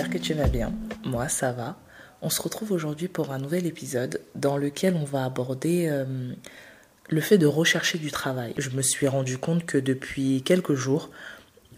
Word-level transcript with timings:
j'espère 0.00 0.20
que 0.20 0.24
tu 0.24 0.34
vas 0.34 0.48
bien. 0.48 0.72
Moi, 1.04 1.28
ça 1.28 1.52
va. 1.52 1.76
On 2.22 2.30
se 2.30 2.40
retrouve 2.40 2.72
aujourd'hui 2.72 3.08
pour 3.08 3.32
un 3.32 3.38
nouvel 3.38 3.66
épisode 3.66 4.20
dans 4.34 4.56
lequel 4.56 4.94
on 4.94 5.04
va 5.04 5.24
aborder 5.24 5.88
euh, 5.90 6.32
le 7.08 7.20
fait 7.20 7.36
de 7.38 7.46
rechercher 7.46 7.98
du 7.98 8.10
travail. 8.10 8.54
Je 8.56 8.70
me 8.70 8.82
suis 8.82 9.08
rendu 9.08 9.36
compte 9.36 9.66
que 9.66 9.76
depuis 9.76 10.42
quelques 10.42 10.74
jours, 10.74 11.10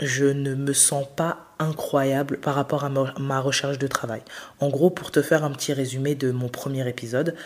je 0.00 0.24
ne 0.24 0.54
me 0.54 0.72
sens 0.72 1.06
pas 1.16 1.46
incroyable 1.58 2.38
par 2.38 2.56
rapport 2.56 2.84
à 2.84 2.90
ma 2.90 3.40
recherche 3.40 3.78
de 3.78 3.86
travail. 3.86 4.22
En 4.58 4.68
gros, 4.68 4.90
pour 4.90 5.12
te 5.12 5.22
faire 5.22 5.44
un 5.44 5.50
petit 5.52 5.72
résumé 5.72 6.16
de 6.16 6.32
mon 6.32 6.48
premier 6.48 6.88
épisode, 6.88 7.36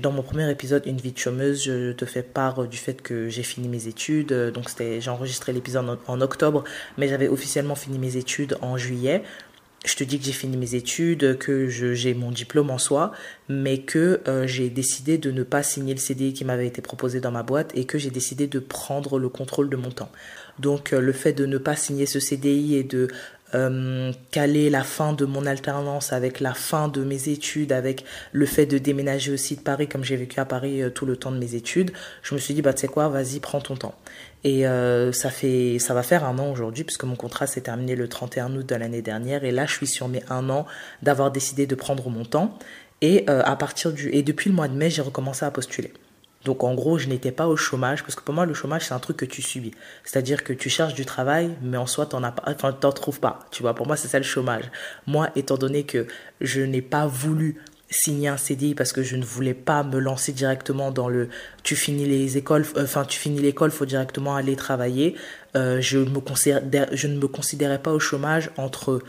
dans 0.00 0.12
mon 0.12 0.22
premier 0.22 0.50
épisode, 0.50 0.82
Une 0.86 0.96
vie 0.96 1.12
de 1.12 1.18
chômeuse, 1.18 1.64
je 1.64 1.92
te 1.92 2.06
fais 2.06 2.22
part 2.22 2.66
du 2.68 2.78
fait 2.78 3.02
que 3.02 3.28
j'ai 3.28 3.42
fini 3.42 3.68
mes 3.68 3.86
études. 3.86 4.32
Donc, 4.54 4.70
c'était, 4.70 5.00
j'ai 5.02 5.10
enregistré 5.10 5.52
l'épisode 5.52 5.98
en 6.06 6.20
octobre, 6.22 6.64
mais 6.96 7.08
j'avais 7.08 7.28
officiellement 7.28 7.74
fini 7.74 7.98
mes 7.98 8.16
études 8.16 8.56
en 8.62 8.78
juillet 8.78 9.22
je 9.86 9.96
te 9.96 10.04
dis 10.04 10.18
que 10.18 10.24
j'ai 10.24 10.32
fini 10.32 10.56
mes 10.56 10.74
études, 10.74 11.38
que 11.38 11.68
j'ai 11.68 12.14
mon 12.14 12.30
diplôme 12.30 12.70
en 12.70 12.78
soi, 12.78 13.12
mais 13.48 13.78
que 13.78 14.20
euh, 14.26 14.46
j'ai 14.46 14.68
décidé 14.68 15.16
de 15.16 15.30
ne 15.30 15.44
pas 15.44 15.62
signer 15.62 15.94
le 15.94 16.00
CDI 16.00 16.32
qui 16.32 16.44
m'avait 16.44 16.66
été 16.66 16.82
proposé 16.82 17.20
dans 17.20 17.30
ma 17.30 17.42
boîte 17.42 17.70
et 17.74 17.84
que 17.84 17.96
j'ai 17.96 18.10
décidé 18.10 18.48
de 18.48 18.58
prendre 18.58 19.18
le 19.18 19.28
contrôle 19.28 19.70
de 19.70 19.76
mon 19.76 19.90
temps. 19.90 20.10
Donc 20.58 20.92
euh, 20.92 21.00
le 21.00 21.12
fait 21.12 21.32
de 21.32 21.46
ne 21.46 21.58
pas 21.58 21.76
signer 21.76 22.06
ce 22.06 22.18
CDI 22.18 22.76
et 22.76 22.82
de 22.82 23.08
euh, 23.56 24.12
caler 24.30 24.70
la 24.70 24.84
fin 24.84 25.12
de 25.12 25.24
mon 25.24 25.46
alternance 25.46 26.12
avec 26.12 26.40
la 26.40 26.54
fin 26.54 26.88
de 26.88 27.02
mes 27.02 27.28
études, 27.28 27.72
avec 27.72 28.04
le 28.32 28.46
fait 28.46 28.66
de 28.66 28.78
déménager 28.78 29.32
aussi 29.32 29.56
de 29.56 29.62
Paris, 29.62 29.88
comme 29.88 30.04
j'ai 30.04 30.16
vécu 30.16 30.38
à 30.38 30.44
Paris 30.44 30.82
tout 30.94 31.06
le 31.06 31.16
temps 31.16 31.32
de 31.32 31.38
mes 31.38 31.54
études, 31.54 31.90
je 32.22 32.34
me 32.34 32.38
suis 32.38 32.54
dit, 32.54 32.62
bah 32.62 32.74
tu 32.74 32.82
sais 32.82 32.88
quoi, 32.88 33.08
vas-y, 33.08 33.40
prends 33.40 33.60
ton 33.60 33.76
temps. 33.76 33.94
Et 34.46 34.64
euh, 34.64 35.10
ça, 35.10 35.30
fait, 35.30 35.80
ça 35.80 35.92
va 35.92 36.04
faire 36.04 36.24
un 36.24 36.38
an 36.38 36.52
aujourd'hui, 36.52 36.84
puisque 36.84 37.02
mon 37.02 37.16
contrat 37.16 37.48
s'est 37.48 37.62
terminé 37.62 37.96
le 37.96 38.06
31 38.06 38.54
août 38.54 38.64
de 38.64 38.74
l'année 38.76 39.02
dernière. 39.02 39.42
Et 39.42 39.50
là, 39.50 39.66
je 39.66 39.72
suis 39.72 39.88
sur 39.88 40.06
mes 40.06 40.22
un 40.28 40.48
an 40.50 40.66
d'avoir 41.02 41.32
décidé 41.32 41.66
de 41.66 41.74
prendre 41.74 42.08
mon 42.10 42.24
temps. 42.24 42.56
Et, 43.00 43.24
euh, 43.28 43.42
à 43.44 43.56
partir 43.56 43.92
du, 43.92 44.08
et 44.10 44.22
depuis 44.22 44.48
le 44.48 44.54
mois 44.54 44.68
de 44.68 44.74
mai, 44.74 44.88
j'ai 44.88 45.02
recommencé 45.02 45.44
à 45.44 45.50
postuler. 45.50 45.92
Donc 46.46 46.62
en 46.62 46.74
gros, 46.74 46.96
je 46.96 47.08
n'étais 47.08 47.32
pas 47.32 47.48
au 47.48 47.56
chômage, 47.56 48.02
parce 48.02 48.14
que 48.14 48.22
pour 48.22 48.32
moi, 48.32 48.46
le 48.46 48.54
chômage, 48.54 48.86
c'est 48.86 48.94
un 48.94 49.00
truc 49.00 49.16
que 49.16 49.24
tu 49.24 49.42
subis. 49.42 49.72
C'est-à-dire 50.04 50.44
que 50.44 50.52
tu 50.52 50.70
cherches 50.70 50.94
du 50.94 51.04
travail, 51.04 51.50
mais 51.60 51.76
en 51.76 51.86
soi, 51.88 52.06
tu 52.06 52.14
n'en 52.14 52.32
enfin, 52.46 52.72
trouves 52.72 53.18
pas. 53.18 53.40
Tu 53.50 53.62
vois, 53.62 53.74
pour 53.74 53.88
moi, 53.88 53.96
c'est 53.96 54.06
ça 54.06 54.18
le 54.18 54.24
chômage. 54.24 54.70
Moi, 55.08 55.28
étant 55.34 55.56
donné 55.56 55.82
que 55.82 56.06
je 56.40 56.60
n'ai 56.60 56.82
pas 56.82 57.08
voulu 57.08 57.60
signer 57.90 58.28
un 58.28 58.36
CDI 58.36 58.76
parce 58.76 58.92
que 58.92 59.02
je 59.02 59.16
ne 59.16 59.24
voulais 59.24 59.54
pas 59.54 59.82
me 59.82 59.98
lancer 59.98 60.32
directement 60.32 60.92
dans 60.92 61.08
le 61.08 61.28
tu 61.62 61.76
finis 61.76 62.04
les 62.04 62.36
écoles 62.36 62.66
euh, 62.76 62.82
enfin 62.82 63.04
tu 63.04 63.16
finis 63.16 63.38
l'école 63.38 63.70
faut 63.70 63.86
directement 63.86 64.34
aller 64.34 64.56
travailler 64.56 65.14
euh, 65.54 65.80
je 65.80 65.98
me 65.98 66.20
je 66.92 67.06
ne 67.06 67.16
me 67.16 67.28
considérais 67.28 67.78
pas 67.78 67.92
au 67.92 68.00
chômage 68.00 68.50
entre 68.56 69.02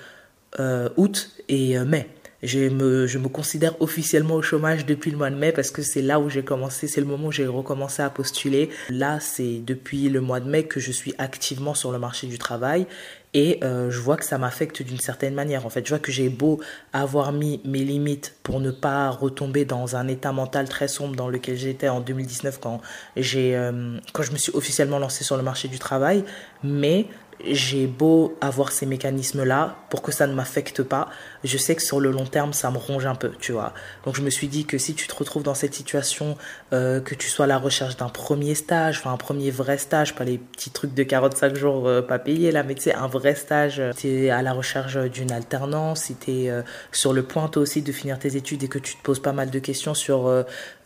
euh, 0.60 0.90
août 0.96 1.32
et 1.50 1.80
mai 1.80 2.08
je 2.44 2.70
me, 2.70 3.08
je 3.08 3.18
me 3.18 3.30
considère 3.30 3.80
officiellement 3.82 4.36
au 4.36 4.42
chômage 4.42 4.86
depuis 4.86 5.12
le 5.12 5.18
mois 5.18 5.30
de 5.30 5.36
mai 5.36 5.52
parce 5.52 5.72
que 5.72 5.82
c'est 5.82 6.02
là 6.02 6.20
où 6.20 6.30
j'ai 6.30 6.44
commencé, 6.44 6.88
c'est 6.88 7.02
le 7.02 7.08
moment 7.08 7.28
où 7.28 7.32
j'ai 7.32 7.48
recommencé 7.48 8.02
à 8.02 8.10
postuler. 8.10 8.70
Là, 8.90 9.20
c'est 9.20 9.60
depuis 9.60 10.10
le 10.10 10.22
mois 10.22 10.40
de 10.40 10.50
mai 10.50 10.64
que 10.64 10.80
je 10.80 10.92
suis 10.92 11.14
activement 11.18 11.74
sur 11.74 11.92
le 11.92 12.00
marché 12.00 12.28
du 12.28 12.38
travail 12.38 12.86
et 13.34 13.60
euh, 13.64 13.92
je 13.92 14.00
vois 14.00 14.18
que 14.18 14.26
ça 14.26 14.38
m'affecte 14.38 14.82
d'une 14.82 15.00
certaine 15.00 15.34
manière. 15.34 15.66
En 15.66 15.70
fait, 15.70 15.86
je 15.86 15.90
vois 15.90 16.00
que 16.00 16.12
j'ai 16.12 16.30
beau 16.30 16.60
avoir 16.94 17.32
mis 17.32 17.62
mes 17.66 17.84
limites 17.84 18.36
pour 18.44 18.60
ne 18.60 18.72
pas 18.72 19.10
retomber 19.10 19.66
dans 19.66 19.96
un 19.96 20.08
état 20.08 20.32
mental 20.32 20.70
très 20.70 20.88
sombre 20.88 21.16
dans 21.16 21.30
lequel 21.30 21.58
j'étais 21.58 21.90
en 21.90 22.00
2019 22.00 22.60
quand 22.60 22.82
j'ai 23.16 23.56
euh, 23.56 23.98
quand 24.14 24.24
je 24.24 24.32
me 24.32 24.38
suis 24.38 24.52
officiellement 24.56 25.00
lancé 25.00 25.24
sur 25.24 25.38
le 25.38 25.44
marché 25.44 25.68
du 25.68 25.80
travail, 25.80 26.24
mais 26.64 27.08
j'ai 27.46 27.88
beau 27.88 28.36
avoir 28.42 28.72
ces 28.72 28.86
mécanismes-là 28.86 29.76
pour 29.90 30.02
que 30.02 30.12
ça 30.12 30.28
ne 30.28 30.34
m'affecte 30.34 30.84
pas, 30.84 31.10
je 31.44 31.58
sais 31.58 31.76
que 31.76 31.82
sur 31.82 32.00
le 32.00 32.12
long 32.12 32.26
terme, 32.26 32.54
ça 32.54 32.72
me 32.72 32.78
ronge 32.78 33.06
un 33.06 33.16
peu, 33.16 33.32
tu 33.40 33.52
vois. 33.52 33.74
Donc 34.06 34.16
je 34.16 34.22
me 34.22 34.30
suis 34.30 34.48
dit 34.48 34.66
que 34.66 34.78
si 34.78 34.94
tu 34.96 35.08
te 35.08 35.16
retrouves 35.16 35.44
dans 35.44 35.54
cette 35.54 35.74
situation, 35.74 36.38
euh, 36.74 37.00
que 37.00 37.16
tu 37.16 37.30
sois 37.30 37.46
à 37.46 37.48
la 37.48 37.58
recherche 37.58 37.98
d'un 37.98 38.10
premier 38.10 38.56
stage, 38.56 39.00
enfin 39.00 39.14
un 39.14 39.18
premier 39.18 39.52
vrai 39.52 39.78
stage, 39.78 40.16
pas 40.16 40.24
les 40.24 40.38
petits 40.38 40.72
trucs 40.72 40.94
de 40.94 41.04
45 41.04 41.56
jours 41.56 41.88
euh, 41.88 42.02
pas 42.02 42.20
payés 42.20 42.52
là, 42.52 42.64
mais 42.64 42.76
tu 42.76 42.84
sais, 42.84 42.94
un 42.94 43.08
vrai 43.08 43.36
stage, 43.36 43.82
tu 43.98 44.08
es 44.08 44.30
à 44.30 44.42
la 44.42 44.54
recherche 44.54 44.98
d'une 44.98 45.32
alternance, 45.32 46.04
si 46.04 46.16
tu 46.16 46.32
es 46.32 46.50
euh, 46.50 46.62
sur 46.92 47.14
le 47.14 47.24
point 47.24 47.48
toi 47.48 47.62
aussi 47.62 47.82
de 47.82 47.92
finir 47.92 48.20
tes 48.20 48.36
études 48.36 48.64
et 48.64 48.68
que 48.68 48.80
tu 48.80 48.96
te 48.96 49.02
poses 49.04 49.22
pas 49.22 49.34
mal 49.34 49.50
de 49.50 49.60
questions 49.60 49.94
sur 49.94 50.28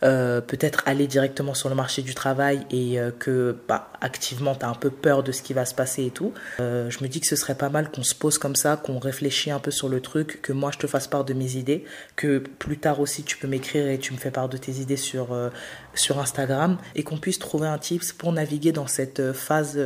peut-être 0.00 0.82
aller 0.86 1.06
directement 1.06 1.54
sur 1.54 1.68
le 1.68 1.74
marché 1.74 2.02
du 2.02 2.14
travail 2.14 2.66
et 2.70 2.98
que 3.18 3.56
bah, 3.68 3.92
activement 4.00 4.54
tu 4.54 4.64
as 4.64 4.68
un 4.68 4.74
peu 4.74 4.90
peur 4.90 5.22
de 5.22 5.32
ce 5.32 5.42
qui 5.42 5.52
va 5.52 5.64
se 5.64 5.74
passer 5.74 6.06
et 6.06 6.10
tout, 6.10 6.32
euh, 6.60 6.90
je 6.90 7.02
me 7.02 7.08
dis 7.08 7.20
que 7.20 7.26
ce 7.26 7.36
serait 7.36 7.54
pas 7.54 7.68
mal 7.68 7.90
qu'on 7.90 8.02
se 8.02 8.14
pose 8.14 8.38
comme 8.38 8.56
ça, 8.56 8.76
qu'on 8.76 8.98
réfléchisse 8.98 9.52
un 9.52 9.58
peu 9.58 9.70
sur 9.70 9.88
le 9.88 10.00
truc, 10.00 10.40
que 10.42 10.51
moi 10.52 10.70
je 10.72 10.78
te 10.78 10.86
fasse 10.86 11.08
part 11.08 11.24
de 11.24 11.34
mes 11.34 11.56
idées, 11.56 11.84
que 12.16 12.38
plus 12.38 12.78
tard 12.78 13.00
aussi 13.00 13.22
tu 13.22 13.36
peux 13.36 13.48
m'écrire 13.48 13.88
et 13.88 13.98
tu 13.98 14.12
me 14.12 14.18
fais 14.18 14.30
part 14.30 14.48
de 14.48 14.56
tes 14.56 14.72
idées 14.72 14.96
sur, 14.96 15.32
euh, 15.32 15.50
sur 15.94 16.18
Instagram 16.18 16.78
et 16.94 17.02
qu'on 17.02 17.18
puisse 17.18 17.38
trouver 17.38 17.68
un 17.68 17.78
tips 17.78 18.12
pour 18.12 18.32
naviguer 18.32 18.72
dans 18.72 18.86
cette 18.86 19.20
euh, 19.20 19.32
phase 19.32 19.78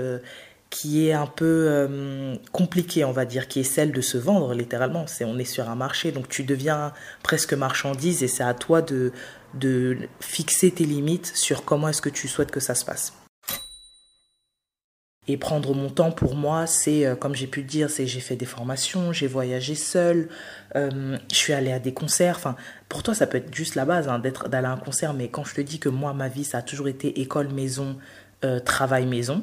qui 0.69 1.09
est 1.09 1.13
un 1.13 1.27
peu 1.27 1.97
compliquée, 2.51 3.05
on 3.05 3.13
va 3.13 3.25
dire, 3.25 3.47
qui 3.47 3.61
est 3.61 3.65
celle 3.65 3.93
de 3.93 4.01
se 4.01 4.19
vendre 4.19 4.53
littéralement. 4.53 5.07
C'est 5.07 5.25
on 5.25 5.39
est 5.39 5.45
sur 5.45 5.71
un 5.71 5.77
marché, 5.77 6.11
donc 6.11 6.29
tu 6.29 6.43
deviens 6.43 6.93
presque 7.23 7.55
marchandise 7.55 8.25
et 8.25 8.29
c'est 8.29 8.43
à 8.43 8.53
toi 8.53 8.83
de, 8.83 9.13
de 9.55 9.97
fixer 10.21 10.73
tes 10.73 10.85
limites 10.85 11.33
sur 11.35 11.65
comment 11.65 11.89
est-ce 11.89 12.03
que 12.03 12.09
tu 12.09 12.29
souhaites 12.29 12.51
que 12.51 12.61
ça 12.61 12.75
se 12.75 12.85
passe. 12.85 13.13
Et 15.29 15.37
prendre 15.37 15.75
mon 15.75 15.91
temps 15.91 16.13
pour 16.13 16.37
moi, 16.37 16.67
c'est, 16.67 17.05
euh, 17.05 17.17
comme 17.17 17.35
j'ai 17.35 17.49
pu 17.49 17.61
le 17.61 17.67
dire, 17.67 17.91
c'est 17.91 18.07
j'ai 18.07 18.21
fait 18.21 18.37
des 18.37 18.47
formations, 18.47 19.13
j'ai 19.13 19.27
voyagé 19.27 19.75
seul, 19.75 20.29
euh, 20.77 21.19
je 21.31 21.37
suis 21.37 21.53
allé 21.53 21.73
à 21.73 21.81
des 21.81 21.93
concerts. 21.93 22.37
Enfin, 22.37 22.55
pour 22.89 23.03
toi, 23.03 23.13
ça 23.15 23.27
peut 23.27 23.39
être 23.39 23.53
juste 23.53 23.75
la 23.75 23.85
base 23.85 24.09
hein, 24.09 24.21
d'être 24.21 24.49
d'aller 24.49 24.69
à 24.69 24.73
un 24.73 24.77
concert, 24.77 25.15
mais 25.15 25.29
quand 25.29 25.45
je 25.45 25.55
te 25.55 25.61
dis 25.61 25.81
que 25.81 25.89
moi, 25.89 26.13
ma 26.13 26.29
vie, 26.29 26.45
ça 26.45 26.59
a 26.59 26.63
toujours 26.63 26.87
été 26.87 27.21
école, 27.21 27.49
maison, 27.49 27.97
euh, 28.45 28.61
travail, 28.61 29.07
maison. 29.07 29.43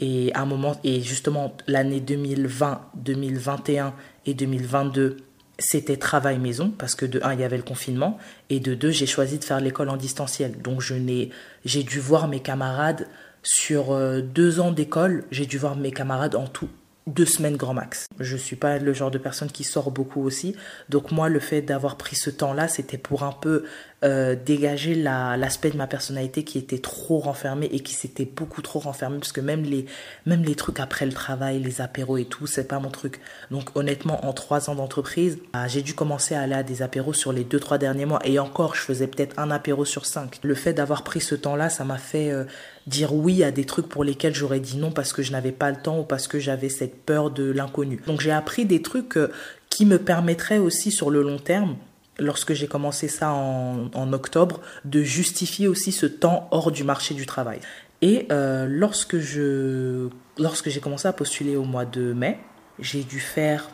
Et 0.00 0.32
à 0.34 0.40
un 0.40 0.46
moment, 0.46 0.76
et 0.82 1.00
justement, 1.00 1.56
l'année 1.68 2.00
2020, 2.00 2.80
2021 2.96 3.94
et 4.26 4.34
2022, 4.34 5.18
c'était 5.58 5.96
travail 5.96 6.38
maison 6.38 6.72
parce 6.76 6.96
que 6.96 7.06
de 7.06 7.20
un 7.22 7.34
il 7.34 7.40
y 7.40 7.44
avait 7.44 7.56
le 7.56 7.62
confinement 7.62 8.18
et 8.50 8.58
de 8.58 8.74
deux 8.74 8.90
j'ai 8.90 9.06
choisi 9.06 9.38
de 9.38 9.44
faire 9.44 9.60
l'école 9.60 9.90
en 9.90 9.96
distanciel 9.96 10.60
donc 10.60 10.80
je 10.80 10.94
n'ai 10.94 11.30
j'ai 11.64 11.82
dû 11.84 12.00
voir 12.00 12.26
mes 12.26 12.40
camarades 12.40 13.06
sur 13.42 13.92
euh, 13.92 14.20
deux 14.20 14.60
ans 14.60 14.72
d'école, 14.72 15.24
j'ai 15.30 15.46
dû 15.46 15.58
voir 15.58 15.76
mes 15.76 15.90
camarades 15.90 16.34
en 16.34 16.46
tout 16.46 16.68
deux 17.06 17.26
semaines 17.26 17.56
grand 17.56 17.74
max. 17.74 18.06
Je 18.20 18.36
suis 18.36 18.56
pas 18.56 18.78
le 18.78 18.92
genre 18.92 19.10
de 19.10 19.18
personne 19.18 19.50
qui 19.50 19.64
sort 19.64 19.90
beaucoup 19.90 20.22
aussi, 20.22 20.54
donc 20.88 21.10
moi 21.10 21.28
le 21.28 21.40
fait 21.40 21.60
d'avoir 21.60 21.96
pris 21.96 22.14
ce 22.14 22.30
temps-là, 22.30 22.68
c'était 22.68 22.98
pour 22.98 23.24
un 23.24 23.32
peu 23.32 23.64
euh, 24.04 24.36
dégager 24.36 24.94
l'aspect 24.94 25.70
de 25.70 25.76
ma 25.76 25.86
personnalité 25.86 26.44
qui 26.44 26.58
était 26.58 26.78
trop 26.78 27.18
renfermé 27.18 27.66
et 27.66 27.80
qui 27.80 27.94
s'était 27.94 28.24
beaucoup 28.24 28.62
trop 28.62 28.78
renfermé 28.78 29.18
parce 29.18 29.32
que 29.32 29.40
même 29.40 29.62
les, 29.62 29.86
même 30.26 30.42
les 30.42 30.54
trucs 30.54 30.78
après 30.78 31.06
le 31.06 31.12
travail, 31.12 31.60
les 31.60 31.80
apéros 31.80 32.18
et 32.18 32.24
tout, 32.24 32.46
c'est 32.46 32.68
pas 32.68 32.78
mon 32.78 32.90
truc. 32.90 33.20
Donc 33.50 33.76
honnêtement, 33.76 34.24
en 34.24 34.32
trois 34.32 34.70
ans 34.70 34.76
d'entreprise, 34.76 35.38
bah, 35.52 35.66
j'ai 35.66 35.82
dû 35.82 35.94
commencer 35.94 36.34
à 36.36 36.42
aller 36.42 36.54
à 36.54 36.62
des 36.62 36.82
apéros 36.82 37.12
sur 37.12 37.32
les 37.32 37.44
deux, 37.44 37.58
trois 37.60 37.78
derniers 37.78 38.06
mois 38.06 38.20
et 38.24 38.38
encore, 38.38 38.76
je 38.76 38.80
faisais 38.80 39.08
peut-être 39.08 39.38
un 39.38 39.50
apéro 39.50 39.84
sur 39.84 40.06
cinq. 40.06 40.38
Le 40.42 40.54
fait 40.54 40.72
d'avoir 40.72 41.02
pris 41.02 41.20
ce 41.20 41.34
temps-là, 41.34 41.68
ça 41.68 41.84
m'a 41.84 41.98
fait 41.98 42.30
euh, 42.30 42.44
dire 42.86 43.14
oui 43.14 43.44
à 43.44 43.50
des 43.50 43.64
trucs 43.64 43.88
pour 43.88 44.04
lesquels 44.04 44.34
j'aurais 44.34 44.60
dit 44.60 44.76
non 44.76 44.90
parce 44.90 45.12
que 45.12 45.22
je 45.22 45.32
n'avais 45.32 45.52
pas 45.52 45.70
le 45.70 45.76
temps 45.76 46.00
ou 46.00 46.04
parce 46.04 46.28
que 46.28 46.38
j'avais 46.38 46.68
cette 46.68 47.04
peur 47.04 47.30
de 47.30 47.50
l'inconnu. 47.50 48.00
Donc 48.06 48.20
j'ai 48.20 48.32
appris 48.32 48.64
des 48.64 48.82
trucs 48.82 49.16
euh, 49.16 49.30
qui 49.70 49.86
me 49.86 49.98
permettraient 49.98 50.58
aussi 50.58 50.90
sur 50.90 51.10
le 51.10 51.22
long 51.22 51.38
terme 51.38 51.76
lorsque 52.18 52.52
j'ai 52.52 52.66
commencé 52.66 53.08
ça 53.08 53.32
en, 53.32 54.12
octobre, 54.12 54.60
de 54.84 55.02
justifier 55.02 55.66
aussi 55.66 55.92
ce 55.92 56.06
temps 56.06 56.48
hors 56.50 56.70
du 56.70 56.84
marché 56.84 57.14
du 57.14 57.26
travail. 57.26 57.60
Et 58.02 58.26
euh, 58.30 58.66
lorsque 58.68 59.18
j'ai 59.18 60.80
commencé 60.80 61.08
à 61.08 61.12
postuler 61.12 61.56
au 61.56 61.64
mois 61.64 61.84
de 61.84 62.12
mai, 62.12 62.38
j'ai 62.78 63.02
dû 63.02 63.18
faire 63.18 63.68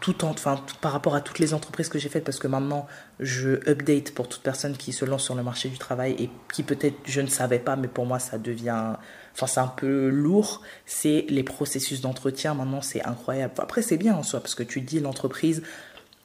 tout 0.00 0.24
en, 0.24 0.30
enfin, 0.30 0.62
par 0.80 0.92
rapport 0.92 1.14
à 1.14 1.20
toutes 1.20 1.38
les 1.38 1.54
entreprises 1.54 1.88
que 1.88 1.98
j'ai 1.98 2.08
faites, 2.08 2.24
parce 2.24 2.38
que 2.38 2.48
maintenant 2.48 2.86
je 3.20 3.50
update 3.68 4.12
pour 4.12 4.28
toute 4.28 4.42
personne 4.42 4.76
qui 4.76 4.92
se 4.92 5.04
lance 5.04 5.24
sur 5.24 5.34
le 5.34 5.42
marché 5.42 5.68
du 5.68 5.78
travail 5.78 6.16
et 6.18 6.30
qui 6.52 6.62
peut-être 6.62 6.96
je 7.04 7.20
ne 7.20 7.26
savais 7.28 7.58
pas, 7.58 7.76
mais 7.76 7.88
pour 7.88 8.06
moi 8.06 8.18
ça 8.18 8.38
devient, 8.38 8.94
enfin 9.34 9.46
c'est 9.46 9.60
un 9.60 9.68
peu 9.68 10.08
lourd, 10.08 10.62
c'est 10.86 11.26
les 11.28 11.42
processus 11.42 12.00
d'entretien. 12.00 12.54
Maintenant 12.54 12.80
c'est 12.82 13.04
incroyable. 13.04 13.54
Après 13.58 13.82
c'est 13.82 13.98
bien 13.98 14.14
en 14.14 14.22
soi, 14.22 14.40
parce 14.40 14.54
que 14.54 14.62
tu 14.62 14.80
dis 14.80 15.00
l'entreprise, 15.00 15.62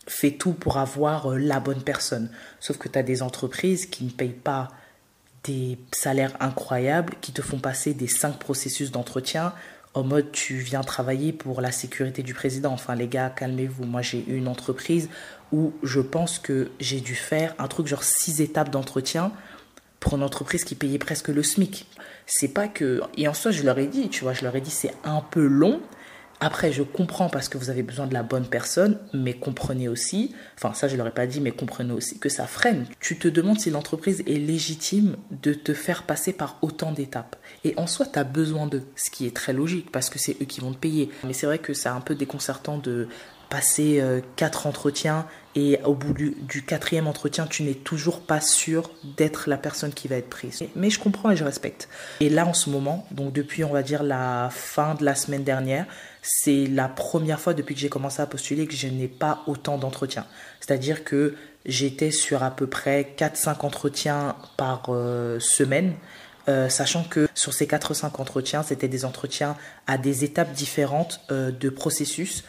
fais 0.07 0.31
tout 0.31 0.53
pour 0.53 0.77
avoir 0.77 1.31
euh, 1.31 1.37
la 1.37 1.59
bonne 1.59 1.81
personne. 1.81 2.29
Sauf 2.59 2.77
que 2.77 2.87
tu 2.87 2.97
as 2.97 3.03
des 3.03 3.21
entreprises 3.21 3.87
qui 3.87 4.05
ne 4.05 4.11
payent 4.11 4.29
pas 4.29 4.69
des 5.43 5.77
salaires 5.91 6.35
incroyables, 6.39 7.13
qui 7.21 7.31
te 7.31 7.41
font 7.41 7.59
passer 7.59 7.93
des 7.93 8.07
cinq 8.07 8.39
processus 8.39 8.91
d'entretien 8.91 9.53
en 9.95 10.03
mode 10.03 10.31
tu 10.31 10.57
viens 10.57 10.81
travailler 10.81 11.31
pour 11.31 11.61
la 11.61 11.71
sécurité 11.71 12.21
du 12.21 12.33
président. 12.33 12.71
Enfin 12.73 12.95
les 12.95 13.07
gars, 13.07 13.29
calmez-vous. 13.29 13.85
Moi 13.85 14.01
j'ai 14.01 14.19
eu 14.27 14.35
une 14.35 14.49
entreprise 14.49 15.09
où 15.51 15.73
je 15.83 16.01
pense 16.01 16.37
que 16.37 16.69
j'ai 16.79 16.99
dû 16.99 17.15
faire 17.15 17.55
un 17.57 17.67
truc 17.67 17.87
genre 17.87 18.03
six 18.03 18.41
étapes 18.41 18.69
d'entretien 18.69 19.31
pour 20.01 20.15
une 20.15 20.23
entreprise 20.23 20.65
qui 20.65 20.75
payait 20.75 20.99
presque 20.99 21.29
le 21.29 21.41
SMIC. 21.41 21.87
C'est 22.27 22.49
pas 22.49 22.67
que... 22.67 23.01
Et 23.17 23.27
en 23.27 23.33
soi 23.33 23.51
je 23.51 23.63
leur 23.63 23.79
ai 23.79 23.87
dit, 23.87 24.09
tu 24.09 24.23
vois, 24.23 24.33
je 24.33 24.43
leur 24.43 24.55
ai 24.55 24.61
dit 24.61 24.69
c'est 24.69 24.93
un 25.05 25.21
peu 25.21 25.45
long, 25.45 25.81
Après, 26.39 26.71
je 26.71 26.83
comprends 26.83 27.29
parce 27.29 27.49
que 27.49 27.57
vous 27.57 27.69
avez 27.69 27.83
besoin 27.83 28.07
de 28.07 28.13
la 28.13 28.23
bonne 28.23 28.45
personne, 28.45 28.99
mais 29.13 29.33
comprenez 29.33 29.87
aussi, 29.87 30.35
enfin 30.57 30.73
ça 30.73 30.87
je 30.87 30.97
leur 30.97 31.07
ai 31.07 31.11
pas 31.11 31.27
dit, 31.27 31.39
mais 31.39 31.51
comprenez 31.51 31.93
aussi 31.93 32.19
que 32.19 32.29
ça 32.29 32.45
freine. 32.45 32.85
Tu 32.99 33.17
te 33.17 33.27
demandes 33.27 33.59
si 33.59 33.69
l'entreprise 33.69 34.21
est 34.27 34.39
légitime 34.39 35.15
de 35.31 35.53
te 35.53 35.73
faire 35.73 36.03
passer 36.03 36.33
par 36.33 36.57
autant 36.61 36.91
d'étapes. 36.91 37.37
Et 37.63 37.73
en 37.77 37.87
soi, 37.87 38.05
tu 38.05 38.19
as 38.19 38.23
besoin 38.23 38.67
d'eux, 38.67 38.83
ce 38.95 39.09
qui 39.09 39.25
est 39.25 39.35
très 39.35 39.53
logique 39.53 39.91
parce 39.91 40.09
que 40.09 40.19
c'est 40.19 40.35
eux 40.41 40.45
qui 40.45 40.59
vont 40.59 40.73
te 40.73 40.77
payer. 40.77 41.09
Mais 41.23 41.33
c'est 41.33 41.45
vrai 41.45 41.59
que 41.59 41.73
c'est 41.73 41.89
un 41.89 42.01
peu 42.01 42.15
déconcertant 42.15 42.77
de 42.77 43.07
passer 43.49 43.99
euh, 44.01 44.21
quatre 44.35 44.67
entretiens 44.67 45.25
et 45.55 45.79
au 45.85 45.93
bout 45.93 46.13
du, 46.13 46.65
quatrième 46.65 47.07
entretien, 47.07 47.47
tu 47.47 47.63
n'es 47.63 47.75
toujours 47.75 48.19
pas 48.19 48.41
sûr 48.41 48.91
d'être 49.15 49.49
la 49.49 49.55
personne 49.55 49.93
qui 49.93 50.09
va 50.09 50.17
être 50.17 50.29
prise. 50.29 50.63
Mais 50.75 50.89
je 50.89 50.99
comprends 50.99 51.31
et 51.31 51.37
je 51.37 51.45
respecte. 51.45 51.87
Et 52.19 52.29
là, 52.29 52.45
en 52.45 52.53
ce 52.53 52.69
moment, 52.69 53.07
donc 53.11 53.31
depuis, 53.31 53.63
on 53.63 53.71
va 53.71 53.81
dire, 53.81 54.03
la 54.03 54.49
fin 54.51 54.95
de 54.95 55.05
la 55.05 55.15
semaine 55.15 55.45
dernière, 55.45 55.85
c'est 56.27 56.65
la 56.65 56.87
première 56.87 57.39
fois 57.39 57.53
depuis 57.53 57.75
que 57.75 57.81
j'ai 57.81 57.89
commencé 57.89 58.19
à 58.19 58.25
postuler 58.25 58.65
que 58.65 58.75
je 58.75 58.87
n'ai 58.87 59.07
pas 59.07 59.43
autant 59.45 59.77
d'entretiens. 59.77 60.25
C'est-à-dire 60.59 61.03
que 61.03 61.35
j'étais 61.65 62.09
sur 62.09 62.41
à 62.41 62.49
peu 62.49 62.65
près 62.65 63.13
4-5 63.15 63.63
entretiens 63.65 64.35
par 64.57 64.83
euh, 64.89 65.39
semaine. 65.39 65.93
Euh, 66.47 66.67
sachant 66.67 67.03
que 67.03 67.27
sur 67.35 67.53
ces 67.53 67.67
4-5 67.67 68.19
entretiens, 68.19 68.63
c'était 68.63 68.87
des 68.87 69.05
entretiens 69.05 69.55
à 69.85 69.99
des 69.99 70.23
étapes 70.23 70.51
différentes 70.53 71.21
de 71.29 71.69
processus 71.69 72.43